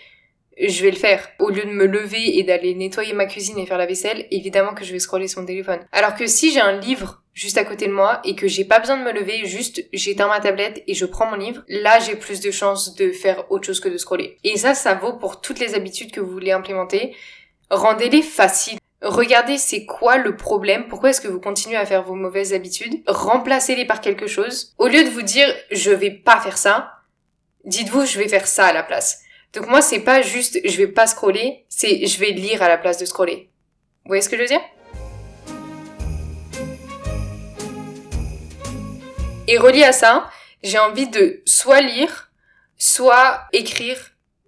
je 0.69 0.83
vais 0.83 0.91
le 0.91 0.97
faire. 0.97 1.29
Au 1.39 1.49
lieu 1.51 1.65
de 1.65 1.71
me 1.71 1.87
lever 1.87 2.39
et 2.39 2.43
d'aller 2.45 2.75
nettoyer 2.75 3.13
ma 3.13 3.27
cuisine 3.27 3.59
et 3.59 3.67
faire 3.67 3.79
la 3.79 3.87
vaisselle, 3.87 4.27
évidemment 4.31 4.75
que 4.75 4.85
je 4.85 4.93
vais 4.93 4.99
scroller 4.99 5.27
sur 5.27 5.41
mon 5.41 5.47
téléphone. 5.47 5.81
Alors 5.91 6.15
que 6.15 6.27
si 6.27 6.53
j'ai 6.53 6.61
un 6.61 6.79
livre 6.79 7.20
juste 7.41 7.57
à 7.57 7.65
côté 7.65 7.87
de 7.87 7.93
moi 7.93 8.21
et 8.23 8.35
que 8.37 8.47
j'ai 8.47 8.67
pas 8.67 8.81
besoin 8.81 8.99
de 8.99 9.03
me 9.03 9.13
lever, 9.13 9.47
juste 9.47 9.83
j'éteins 9.95 10.29
ma 10.29 10.41
tablette 10.41 10.83
et 10.87 10.93
je 10.93 11.07
prends 11.07 11.25
mon 11.25 11.37
livre, 11.37 11.63
là 11.69 11.99
j'ai 11.99 12.15
plus 12.15 12.41
de 12.41 12.51
chances 12.51 12.95
de 12.97 13.13
faire 13.13 13.51
autre 13.51 13.65
chose 13.65 13.81
que 13.81 13.89
de 13.89 13.97
scroller. 13.97 14.37
Et 14.45 14.59
ça, 14.59 14.75
ça 14.75 14.93
vaut 14.93 15.15
pour 15.15 15.41
toutes 15.41 15.59
les 15.59 15.75
habitudes 15.75 16.13
que 16.13 16.21
vous 16.21 16.31
voulez 16.31 16.53
implémenter. 16.53 17.17
Rendez-les 17.71 18.21
faciles. 18.21 18.79
Regardez 19.01 19.57
c'est 19.57 19.87
quoi 19.87 20.19
le 20.19 20.37
problème, 20.37 20.87
pourquoi 20.89 21.11
est-ce 21.11 21.23
que 21.23 21.29
vous 21.29 21.41
continuez 21.41 21.79
à 21.79 21.87
faire 21.87 22.03
vos 22.03 22.15
mauvaises 22.15 22.53
habitudes, 22.53 23.03
remplacez-les 23.07 23.87
par 23.87 24.03
quelque 24.03 24.27
chose. 24.27 24.75
Au 24.77 24.89
lieu 24.89 25.03
de 25.03 25.09
vous 25.09 25.23
dire 25.23 25.49
je 25.71 25.93
vais 25.93 26.11
pas 26.11 26.41
faire 26.41 26.59
ça, 26.59 26.93
dites-vous 27.65 28.05
je 28.05 28.19
vais 28.19 28.29
faire 28.29 28.47
ça 28.47 28.67
à 28.67 28.75
la 28.75 28.83
place. 28.83 29.23
Donc 29.55 29.67
moi 29.67 29.81
c'est 29.81 30.01
pas 30.01 30.21
juste 30.21 30.59
je 30.63 30.77
vais 30.77 30.89
pas 30.89 31.07
scroller, 31.07 31.65
c'est 31.71 32.05
je 32.05 32.21
vais 32.21 32.33
lire 32.33 32.63
à 32.63 32.69
la 32.69 32.77
place 32.77 32.99
de 32.99 33.07
scroller. 33.07 33.49
Vous 34.05 34.11
voyez 34.11 34.21
ce 34.21 34.29
que 34.29 34.37
je 34.37 34.43
veux 34.43 34.49
dire? 34.49 34.61
Et 39.51 39.59
relié 39.59 39.83
à 39.83 39.91
ça, 39.91 40.31
j'ai 40.63 40.79
envie 40.79 41.09
de 41.09 41.43
soit 41.45 41.81
lire, 41.81 42.31
soit 42.79 43.49
écrire 43.53 43.99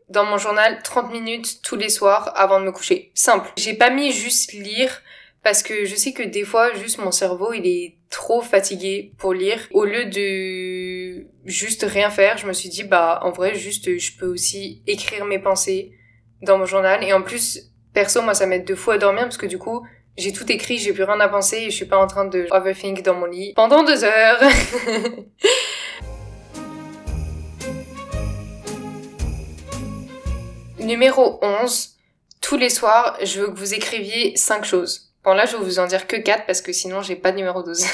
dans 0.09 0.25
mon 0.25 0.38
journal 0.38 0.81
30 0.85 1.11
minutes 1.11 1.61
tous 1.61 1.75
les 1.75 1.88
soirs 1.88 2.33
avant 2.37 2.61
de 2.61 2.67
me 2.67 2.71
coucher. 2.71 3.11
Simple. 3.12 3.51
J'ai 3.57 3.75
pas 3.75 3.91
mis 3.91 4.12
juste 4.12 4.53
lire 4.53 5.03
parce 5.43 5.65
que 5.65 5.87
je 5.87 5.97
sais 5.97 6.12
que 6.12 6.23
des 6.23 6.45
fois, 6.45 6.73
juste 6.75 6.99
mon 6.99 7.11
cerveau, 7.11 7.53
il 7.53 7.67
est 7.67 7.97
trop 8.11 8.43
fatigué 8.43 9.12
pour 9.19 9.35
lire. 9.35 9.67
Au 9.73 9.85
lieu 9.85 10.05
de 10.05 11.27
juste 11.47 11.83
rien 11.83 12.09
faire, 12.09 12.38
je 12.38 12.47
me 12.47 12.53
suis 12.53 12.69
dit, 12.69 12.85
bah, 12.85 13.19
en 13.25 13.33
vrai, 13.33 13.57
juste, 13.57 13.99
je 13.99 14.17
peux 14.17 14.27
aussi 14.27 14.85
écrire 14.87 15.25
mes 15.25 15.41
pensées 15.41 15.91
dans 16.43 16.59
mon 16.59 16.67
journal. 16.67 17.03
Et 17.03 17.12
en 17.12 17.23
plus, 17.23 17.73
perso, 17.93 18.23
moi, 18.23 18.35
ça 18.35 18.47
m'aide 18.47 18.65
deux 18.65 18.77
fois 18.77 18.95
à 18.95 18.99
dormir 18.99 19.25
parce 19.25 19.37
que 19.37 19.47
du 19.47 19.59
coup, 19.59 19.85
j'ai 20.18 20.33
tout 20.33 20.51
écrit, 20.53 20.79
j'ai 20.79 20.92
plus 20.92 21.05
rien 21.05 21.20
à 21.20 21.29
penser 21.29 21.57
et 21.59 21.70
je 21.70 21.77
suis 21.77 21.87
pas 21.87 21.96
en 21.98 22.07
train 22.07 22.27
de 22.27 22.46
overthink 22.51 23.03
dans 23.03 23.14
mon 23.14 23.27
lit 23.27 23.55
pendant 23.55 23.83
deux 23.83 24.05
heures. 24.05 24.40
Numéro 30.79 31.38
11. 31.42 31.96
Tous 32.40 32.57
les 32.57 32.70
soirs, 32.70 33.16
je 33.22 33.40
veux 33.40 33.48
que 33.48 33.59
vous 33.59 33.72
écriviez 33.72 34.37
5 34.37 34.64
choses. 34.64 35.12
Bon 35.25 35.33
là, 35.33 35.46
je 35.46 35.57
vais 35.57 35.62
vous 35.62 35.79
en 35.79 35.87
dire 35.87 36.09
que 36.09 36.16
4 36.16 36.44
parce 36.44 36.61
que 36.61 36.72
sinon 36.72 37.01
j'ai 37.01 37.16
pas 37.16 37.33
de 37.33 37.37
numéro 37.37 37.62
12. 37.62 37.87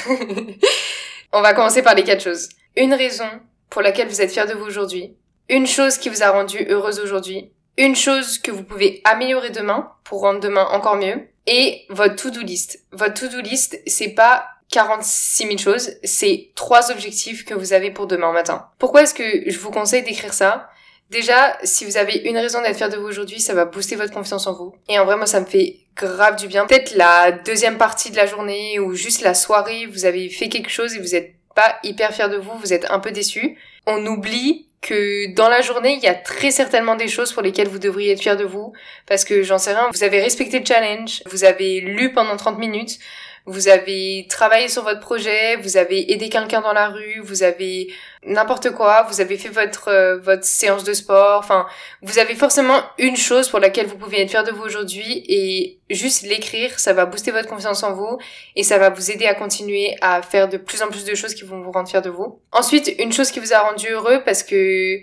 On 1.32 1.42
va 1.42 1.52
commencer 1.52 1.82
par 1.82 1.94
les 1.94 2.02
4 2.02 2.22
choses. 2.22 2.48
Une 2.76 2.94
raison 2.94 3.28
pour 3.70 3.82
laquelle 3.82 4.08
vous 4.08 4.22
êtes 4.22 4.32
fier 4.32 4.46
de 4.46 4.54
vous 4.54 4.64
aujourd'hui. 4.64 5.14
Une 5.48 5.66
chose 5.66 5.98
qui 5.98 6.08
vous 6.08 6.22
a 6.22 6.30
rendu 6.30 6.66
heureuse 6.68 6.98
aujourd'hui. 6.98 7.52
Une 7.76 7.94
chose 7.94 8.38
que 8.38 8.50
vous 8.50 8.64
pouvez 8.64 9.02
améliorer 9.04 9.50
demain 9.50 9.92
pour 10.02 10.22
rendre 10.22 10.40
demain 10.40 10.66
encore 10.72 10.96
mieux 10.96 11.28
et 11.48 11.86
votre 11.88 12.14
to-do 12.14 12.40
list. 12.40 12.80
Votre 12.92 13.14
to-do 13.14 13.40
list, 13.40 13.80
c'est 13.86 14.10
pas 14.10 14.46
46 14.70 15.46
000 15.46 15.58
choses, 15.58 15.92
c'est 16.04 16.50
trois 16.54 16.90
objectifs 16.92 17.46
que 17.46 17.54
vous 17.54 17.72
avez 17.72 17.90
pour 17.90 18.06
demain 18.06 18.32
matin. 18.32 18.68
Pourquoi 18.78 19.02
est-ce 19.02 19.14
que 19.14 19.50
je 19.50 19.58
vous 19.58 19.70
conseille 19.70 20.02
d'écrire 20.02 20.34
ça? 20.34 20.68
Déjà, 21.10 21.56
si 21.64 21.86
vous 21.86 21.96
avez 21.96 22.16
une 22.18 22.36
raison 22.36 22.60
d'être 22.60 22.76
fier 22.76 22.90
de 22.90 22.98
vous 22.98 23.06
aujourd'hui, 23.06 23.40
ça 23.40 23.54
va 23.54 23.64
booster 23.64 23.96
votre 23.96 24.12
confiance 24.12 24.46
en 24.46 24.52
vous. 24.52 24.74
Et 24.90 24.98
en 24.98 25.06
vrai, 25.06 25.16
moi, 25.16 25.24
ça 25.24 25.40
me 25.40 25.46
fait 25.46 25.78
grave 25.96 26.36
du 26.36 26.48
bien. 26.48 26.66
Peut-être 26.66 26.94
la 26.94 27.32
deuxième 27.32 27.78
partie 27.78 28.10
de 28.10 28.16
la 28.16 28.26
journée 28.26 28.78
ou 28.78 28.92
juste 28.92 29.22
la 29.22 29.32
soirée, 29.32 29.86
vous 29.86 30.04
avez 30.04 30.28
fait 30.28 30.50
quelque 30.50 30.68
chose 30.68 30.94
et 30.94 30.98
vous 30.98 31.14
êtes 31.14 31.32
pas 31.54 31.78
hyper 31.82 32.12
fier 32.12 32.28
de 32.28 32.36
vous, 32.36 32.52
vous 32.58 32.74
êtes 32.74 32.90
un 32.90 32.98
peu 32.98 33.10
déçu. 33.10 33.56
On 33.86 34.04
oublie 34.04 34.67
que 34.80 35.34
dans 35.34 35.48
la 35.48 35.60
journée, 35.60 35.94
il 35.94 36.02
y 36.02 36.08
a 36.08 36.14
très 36.14 36.50
certainement 36.50 36.96
des 36.96 37.08
choses 37.08 37.32
pour 37.32 37.42
lesquelles 37.42 37.68
vous 37.68 37.78
devriez 37.78 38.12
être 38.12 38.22
fier 38.22 38.36
de 38.36 38.44
vous, 38.44 38.72
parce 39.06 39.24
que 39.24 39.42
j'en 39.42 39.58
sais 39.58 39.72
rien, 39.72 39.88
vous 39.92 40.04
avez 40.04 40.20
respecté 40.20 40.60
le 40.60 40.64
challenge, 40.64 41.22
vous 41.26 41.44
avez 41.44 41.80
lu 41.80 42.12
pendant 42.12 42.36
30 42.36 42.58
minutes, 42.58 42.98
vous 43.48 43.68
avez 43.68 44.26
travaillé 44.28 44.68
sur 44.68 44.82
votre 44.84 45.00
projet, 45.00 45.56
vous 45.56 45.78
avez 45.78 46.12
aidé 46.12 46.28
quelqu'un 46.28 46.60
dans 46.60 46.74
la 46.74 46.88
rue, 46.88 47.20
vous 47.22 47.42
avez 47.42 47.90
n'importe 48.22 48.70
quoi, 48.72 49.06
vous 49.08 49.22
avez 49.22 49.38
fait 49.38 49.48
votre 49.48 49.88
euh, 49.88 50.18
votre 50.18 50.44
séance 50.44 50.84
de 50.84 50.92
sport, 50.92 51.38
enfin, 51.38 51.66
vous 52.02 52.18
avez 52.18 52.34
forcément 52.34 52.78
une 52.98 53.16
chose 53.16 53.48
pour 53.48 53.58
laquelle 53.58 53.86
vous 53.86 53.96
pouvez 53.96 54.20
être 54.20 54.30
fier 54.30 54.44
de 54.44 54.50
vous 54.50 54.62
aujourd'hui 54.62 55.24
et 55.28 55.80
juste 55.88 56.24
l'écrire, 56.24 56.78
ça 56.78 56.92
va 56.92 57.06
booster 57.06 57.30
votre 57.30 57.48
confiance 57.48 57.82
en 57.82 57.94
vous 57.94 58.18
et 58.54 58.62
ça 58.62 58.76
va 58.76 58.90
vous 58.90 59.10
aider 59.10 59.24
à 59.24 59.34
continuer 59.34 59.96
à 60.02 60.20
faire 60.20 60.48
de 60.48 60.58
plus 60.58 60.82
en 60.82 60.88
plus 60.88 61.04
de 61.04 61.14
choses 61.14 61.34
qui 61.34 61.44
vont 61.44 61.62
vous 61.62 61.72
rendre 61.72 61.88
fier 61.88 62.02
de 62.02 62.10
vous. 62.10 62.40
Ensuite, 62.52 62.94
une 62.98 63.12
chose 63.12 63.30
qui 63.30 63.40
vous 63.40 63.54
a 63.54 63.60
rendu 63.60 63.88
heureux 63.88 64.22
parce 64.24 64.42
que 64.42 65.00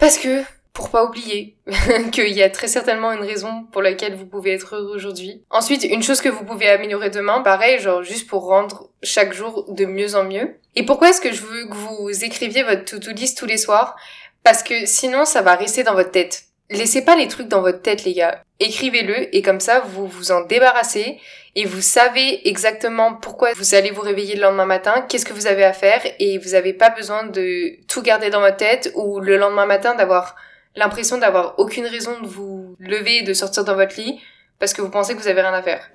parce 0.00 0.18
que 0.18 0.42
pour 0.76 0.90
pas 0.90 1.04
oublier 1.04 1.56
qu'il 2.12 2.28
y 2.28 2.42
a 2.42 2.50
très 2.50 2.68
certainement 2.68 3.10
une 3.10 3.24
raison 3.24 3.64
pour 3.72 3.80
laquelle 3.80 4.14
vous 4.14 4.26
pouvez 4.26 4.52
être 4.52 4.76
heureux 4.76 4.94
aujourd'hui. 4.94 5.42
Ensuite, 5.48 5.84
une 5.84 6.02
chose 6.02 6.20
que 6.20 6.28
vous 6.28 6.44
pouvez 6.44 6.68
améliorer 6.68 7.08
demain, 7.08 7.40
pareil, 7.40 7.80
genre 7.80 8.02
juste 8.02 8.26
pour 8.26 8.44
rendre 8.44 8.90
chaque 9.02 9.32
jour 9.32 9.64
de 9.72 9.86
mieux 9.86 10.16
en 10.16 10.24
mieux. 10.24 10.54
Et 10.74 10.84
pourquoi 10.84 11.08
est-ce 11.08 11.22
que 11.22 11.32
je 11.32 11.40
veux 11.40 11.66
que 11.66 11.74
vous 11.74 12.10
écriviez 12.22 12.62
votre 12.62 12.84
to-do 12.84 13.12
list 13.12 13.38
tous 13.38 13.46
les 13.46 13.56
soirs? 13.56 13.96
Parce 14.44 14.62
que 14.62 14.84
sinon, 14.84 15.24
ça 15.24 15.40
va 15.40 15.54
rester 15.54 15.82
dans 15.82 15.94
votre 15.94 16.10
tête. 16.10 16.44
Laissez 16.68 17.02
pas 17.02 17.16
les 17.16 17.28
trucs 17.28 17.48
dans 17.48 17.62
votre 17.62 17.80
tête, 17.80 18.04
les 18.04 18.12
gars. 18.12 18.42
Écrivez-le 18.60 19.34
et 19.34 19.40
comme 19.40 19.60
ça, 19.60 19.80
vous 19.80 20.06
vous 20.06 20.30
en 20.30 20.42
débarrassez 20.42 21.18
et 21.54 21.64
vous 21.64 21.80
savez 21.80 22.46
exactement 22.50 23.14
pourquoi 23.14 23.54
vous 23.54 23.74
allez 23.74 23.90
vous 23.90 24.02
réveiller 24.02 24.34
le 24.34 24.42
lendemain 24.42 24.66
matin, 24.66 25.06
qu'est-ce 25.08 25.24
que 25.24 25.32
vous 25.32 25.46
avez 25.46 25.64
à 25.64 25.72
faire 25.72 26.02
et 26.18 26.36
vous 26.36 26.50
n'avez 26.50 26.74
pas 26.74 26.90
besoin 26.90 27.24
de 27.24 27.82
tout 27.88 28.02
garder 28.02 28.28
dans 28.28 28.40
votre 28.40 28.58
tête 28.58 28.92
ou 28.94 29.20
le 29.20 29.38
lendemain 29.38 29.64
matin 29.64 29.94
d'avoir 29.94 30.36
l'impression 30.76 31.18
d'avoir 31.18 31.58
aucune 31.58 31.86
raison 31.86 32.20
de 32.20 32.26
vous 32.26 32.76
lever 32.78 33.18
et 33.18 33.22
de 33.22 33.32
sortir 33.32 33.64
dans 33.64 33.74
votre 33.74 33.96
lit 34.00 34.20
parce 34.58 34.72
que 34.72 34.82
vous 34.82 34.90
pensez 34.90 35.14
que 35.14 35.20
vous 35.20 35.28
avez 35.28 35.40
rien 35.40 35.52
à 35.52 35.62
faire. 35.62 35.90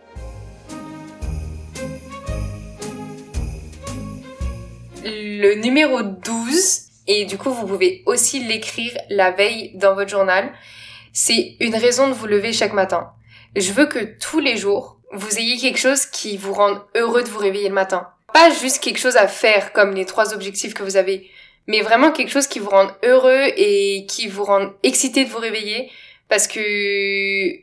Le 5.04 5.56
numéro 5.56 6.04
12, 6.04 6.82
et 7.08 7.26
du 7.26 7.38
coup 7.38 7.52
vous 7.52 7.66
pouvez 7.66 8.04
aussi 8.06 8.44
l'écrire 8.44 8.96
la 9.10 9.32
veille 9.32 9.72
dans 9.76 9.96
votre 9.96 10.10
journal, 10.10 10.52
c'est 11.14 11.56
une 11.60 11.76
raison 11.76 12.08
de 12.08 12.14
vous 12.14 12.28
lever 12.28 12.54
chaque 12.54 12.74
matin. 12.74 13.12
Je 13.56 13.72
veux 13.72 13.88
que 13.88 14.00
tous 14.20 14.40
les 14.40 14.58
jours, 14.58 15.00
vous 15.12 15.40
ayez 15.40 15.58
quelque 15.58 15.80
chose 15.80 16.06
qui 16.06 16.38
vous 16.38 16.54
rende 16.54 16.82
heureux 16.96 17.24
de 17.24 17.30
vous 17.30 17.40
réveiller 17.40 17.68
le 17.68 17.76
matin. 17.76 18.08
Pas 18.34 18.52
juste 18.52 18.82
quelque 18.82 19.00
chose 19.00 19.18
à 19.18 19.28
faire 19.28 19.74
comme 19.74 19.94
les 19.94 20.06
trois 20.06 20.34
objectifs 20.34 20.74
que 20.74 20.84
vous 20.84 20.96
avez, 20.96 21.30
mais 21.68 21.82
vraiment 21.82 22.12
quelque 22.12 22.32
chose 22.32 22.48
qui 22.48 22.60
vous 22.60 22.70
rende 22.70 22.92
heureux 23.04 23.46
et 23.56 24.06
qui 24.08 24.28
vous 24.28 24.44
rende 24.44 24.72
excité 24.84 25.26
de 25.26 25.30
vous 25.30 25.38
réveiller 25.38 25.92
parce 26.30 26.48
que 26.48 27.60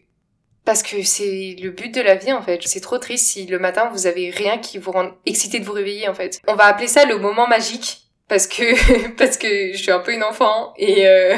parce 0.65 0.83
que 0.83 1.03
c'est 1.03 1.57
le 1.63 1.71
but 1.71 1.95
de 1.95 2.03
la 2.03 2.15
vie 2.15 2.33
en 2.33 2.43
fait. 2.43 2.61
C'est 2.67 2.81
trop 2.81 2.99
triste 2.99 3.27
si 3.27 3.47
le 3.47 3.59
matin 3.59 3.89
vous 3.93 4.07
avez 4.07 4.31
rien 4.31 4.59
qui 4.59 4.77
vous 4.77 4.93
rende 4.93 5.13
excité 5.25 5.61
de 5.61 5.65
vous 5.65 5.73
réveiller 5.73 6.09
en 6.09 6.15
fait. 6.15 6.41
On 6.47 6.55
va 6.55 6.65
appeler 6.65 6.89
ça 6.89 7.07
le 7.07 7.17
moment 7.17 7.49
magique 7.49 8.03
parce 8.29 8.47
que 8.47 9.09
parce 9.17 9.39
que 9.39 9.73
je 9.73 9.79
suis 9.79 9.91
un 9.91 10.01
peu 10.01 10.13
une 10.13 10.23
enfant 10.23 10.75
et 10.77 11.07
euh, 11.07 11.37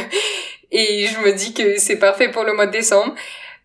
et 0.73 1.07
je 1.07 1.20
me 1.20 1.33
dis 1.33 1.55
que 1.55 1.79
c'est 1.79 1.99
parfait 1.99 2.31
pour 2.31 2.44
le 2.44 2.55
mois 2.55 2.66
de 2.66 2.73
décembre. 2.73 3.14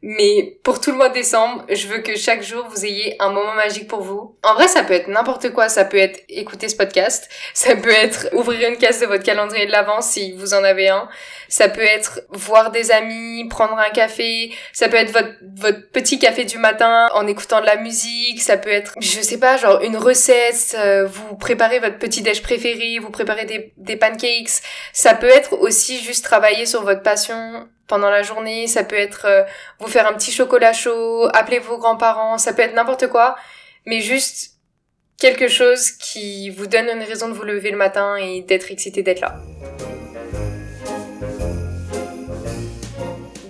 Mais 0.08 0.60
pour 0.62 0.80
tout 0.80 0.91
le 0.91 0.98
mois 0.98 1.10
de 1.10 1.15
décembre, 1.15 1.65
je 1.68 1.88
veux 1.88 1.98
que 1.98 2.15
chaque 2.15 2.44
jour 2.44 2.63
vous 2.70 2.86
ayez 2.86 3.15
un 3.20 3.32
moment 3.32 3.56
magique 3.56 3.88
pour 3.88 4.02
vous. 4.02 4.38
En 4.44 4.54
vrai, 4.54 4.68
ça 4.68 4.84
peut 4.84 4.94
être 4.94 5.08
n'importe 5.08 5.52
quoi. 5.52 5.68
Ça 5.68 5.84
peut 5.84 5.98
être 5.98 6.20
écouter 6.30 6.70
ce 6.70 6.76
podcast. 6.76 7.28
Ça 7.56 7.76
peut 7.76 7.89
être 7.89 8.28
ouvrir 8.34 8.70
une 8.70 8.78
case 8.78 9.00
de 9.00 9.08
votre 9.08 9.24
calendrier 9.24 9.65
de 9.65 9.72
l'avant 9.72 10.02
si 10.02 10.34
vous 10.34 10.54
en 10.54 10.63
avez 10.63 10.89
un. 10.89 11.10
Ça 11.50 11.70
peut 11.70 11.82
être 11.82 12.22
voir 12.30 12.70
des 12.70 12.91
amis, 12.91 13.48
prendre 13.50 13.80
un 13.80 13.89
café. 13.89 14.54
Ça 14.74 14.89
peut 14.89 14.98
être 14.98 15.12
votre, 15.12 15.34
votre 15.58 15.89
petit 15.89 16.20
café 16.20 16.44
du 16.44 16.60
matin 16.60 17.10
en 17.15 17.26
écoutant 17.26 17.62
de 17.62 17.65
la 17.65 17.78
musique. 17.78 18.44
Ça 18.44 18.58
peut 18.58 18.70
être, 18.70 18.94
je 19.00 19.22
sais 19.22 19.39
pas, 19.39 19.58
genre 19.58 19.82
une 19.82 19.98
recette. 19.98 20.76
Euh, 20.78 21.08
vous 21.08 21.36
préparez 21.36 21.80
votre 21.80 21.98
petit 21.98 22.22
déj 22.22 22.44
préféré. 22.44 23.00
Vous 23.00 23.10
préparez 23.10 23.46
des, 23.46 23.74
des 23.78 23.96
pancakes. 23.96 24.62
Ça 24.94 25.15
peut 25.15 25.30
être 25.30 25.54
aussi 25.54 26.00
juste 26.04 26.24
travailler 26.24 26.68
sur 26.68 26.84
votre 26.84 27.02
passion 27.02 27.68
pendant 27.88 28.10
la 28.10 28.24
journée, 28.24 28.67
ça 28.67 28.84
peut 28.84 28.95
être 28.95 29.26
euh, 29.26 29.43
vous 29.80 29.88
faire 29.88 30.08
un 30.08 30.13
petit 30.13 30.32
chocolat 30.32 30.74
chaud, 30.74 31.30
appeler 31.34 31.60
vos 31.60 31.78
grands-parents, 31.78 32.38
ça 32.38 32.54
peut 32.54 32.62
être 32.62 32.74
n'importe 32.74 33.08
quoi, 33.08 33.36
mais 33.86 34.02
juste 34.02 34.56
quelque 35.17 35.48
chose 35.48 35.91
qui 35.91 36.50
vous 36.50 36.67
donne 36.67 36.89
une 36.89 37.04
raison 37.04 37.30
de 37.30 37.34
vous 37.34 37.43
lever 37.43 37.71
le 37.71 37.78
matin 37.78 38.15
et 38.15 38.41
d'être 38.41 38.71
excité 38.71 39.04
d'être 39.04 39.21
là. 39.21 39.36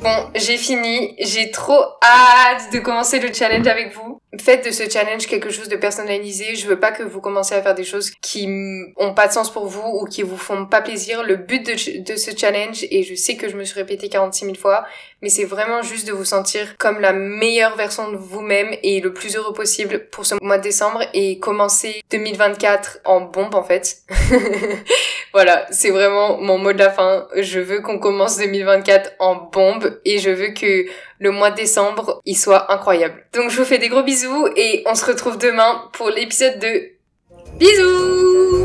Bon, 0.02 0.30
j'ai 0.36 0.58
fini. 0.58 1.16
J'ai 1.20 1.50
trop 1.50 1.84
hâte 2.04 2.72
de 2.72 2.78
commencer 2.78 3.20
le 3.20 3.34
challenge 3.34 3.66
avec 3.66 3.92
vous. 3.96 4.15
Faites 4.40 4.66
de 4.66 4.72
ce 4.72 4.90
challenge 4.90 5.28
quelque 5.28 5.50
chose 5.50 5.70
de 5.70 5.76
personnalisé. 5.76 6.56
Je 6.56 6.68
veux 6.68 6.80
pas 6.80 6.92
que 6.92 7.04
vous 7.04 7.22
commenciez 7.22 7.56
à 7.56 7.62
faire 7.62 7.76
des 7.76 7.84
choses 7.84 8.12
qui 8.22 8.48
ont 8.98 9.14
pas 9.14 9.28
de 9.28 9.34
sens 9.34 9.52
pour 9.52 9.68
vous 9.68 10.00
ou 10.00 10.06
qui 10.06 10.24
vous 10.24 10.38
font 10.38 10.66
pas 10.66 10.82
plaisir. 10.82 11.24
Le 11.24 11.36
but 11.36 11.66
de, 11.66 12.02
de 12.02 12.16
ce 12.16 12.36
challenge, 12.36 12.86
et 12.92 13.04
je 13.04 13.16
sais 13.16 13.36
que 13.36 13.50
je 13.50 13.56
me 13.56 13.64
suis 13.64 13.76
répété 13.76 14.10
46 14.10 14.46
000 14.46 14.56
fois, 14.56 14.86
mais 15.22 15.30
c'est 15.30 15.46
vraiment 15.46 15.82
juste 15.82 16.08
de 16.08 16.14
vous 16.14 16.26
sentir 16.26 16.78
comme 16.78 17.00
la 17.00 17.14
meilleure 17.14 17.76
version 17.76 18.12
de 18.12 18.18
vous-même 18.18 18.76
et 18.84 19.02
le 19.02 19.14
plus 19.14 19.36
heureux 19.36 19.54
possible 19.54 20.08
pour 20.12 20.26
ce 20.26 20.36
mois 20.42 20.58
de 20.58 20.64
décembre 20.64 21.02
et 21.14 21.40
commencer 21.40 22.04
2024 22.12 23.00
en 23.06 23.22
bombe 23.22 23.56
en 23.56 23.64
fait. 23.64 23.98
voilà, 25.34 25.66
c'est 25.72 25.90
vraiment 25.90 26.38
mon 26.38 26.58
mot 26.58 26.74
de 26.74 26.78
la 26.78 26.90
fin. 26.90 27.28
Je 27.36 27.60
veux 27.60 27.82
qu'on 27.82 28.00
commence 28.00 28.38
2024 28.38 29.14
en 29.20 29.36
bombe 29.36 30.00
et 30.06 30.20
je 30.20 30.30
veux 30.30 30.50
que 30.50 30.86
le 31.20 31.32
mois 31.32 31.52
de 31.52 31.56
décembre, 31.56 32.22
il 32.26 32.36
soit 32.36 32.72
incroyable. 32.72 33.26
Donc 33.34 33.50
je 33.50 33.58
vous 33.58 33.66
fais 33.66 33.78
des 33.78 33.90
gros 33.90 34.04
bisous 34.04 34.48
et 34.56 34.84
on 34.86 34.96
se 34.96 35.06
retrouve 35.06 35.38
demain 35.38 35.90
pour 35.94 36.10
l'épisode 36.10 36.60
de 36.60 36.92
Bisous 37.58 38.65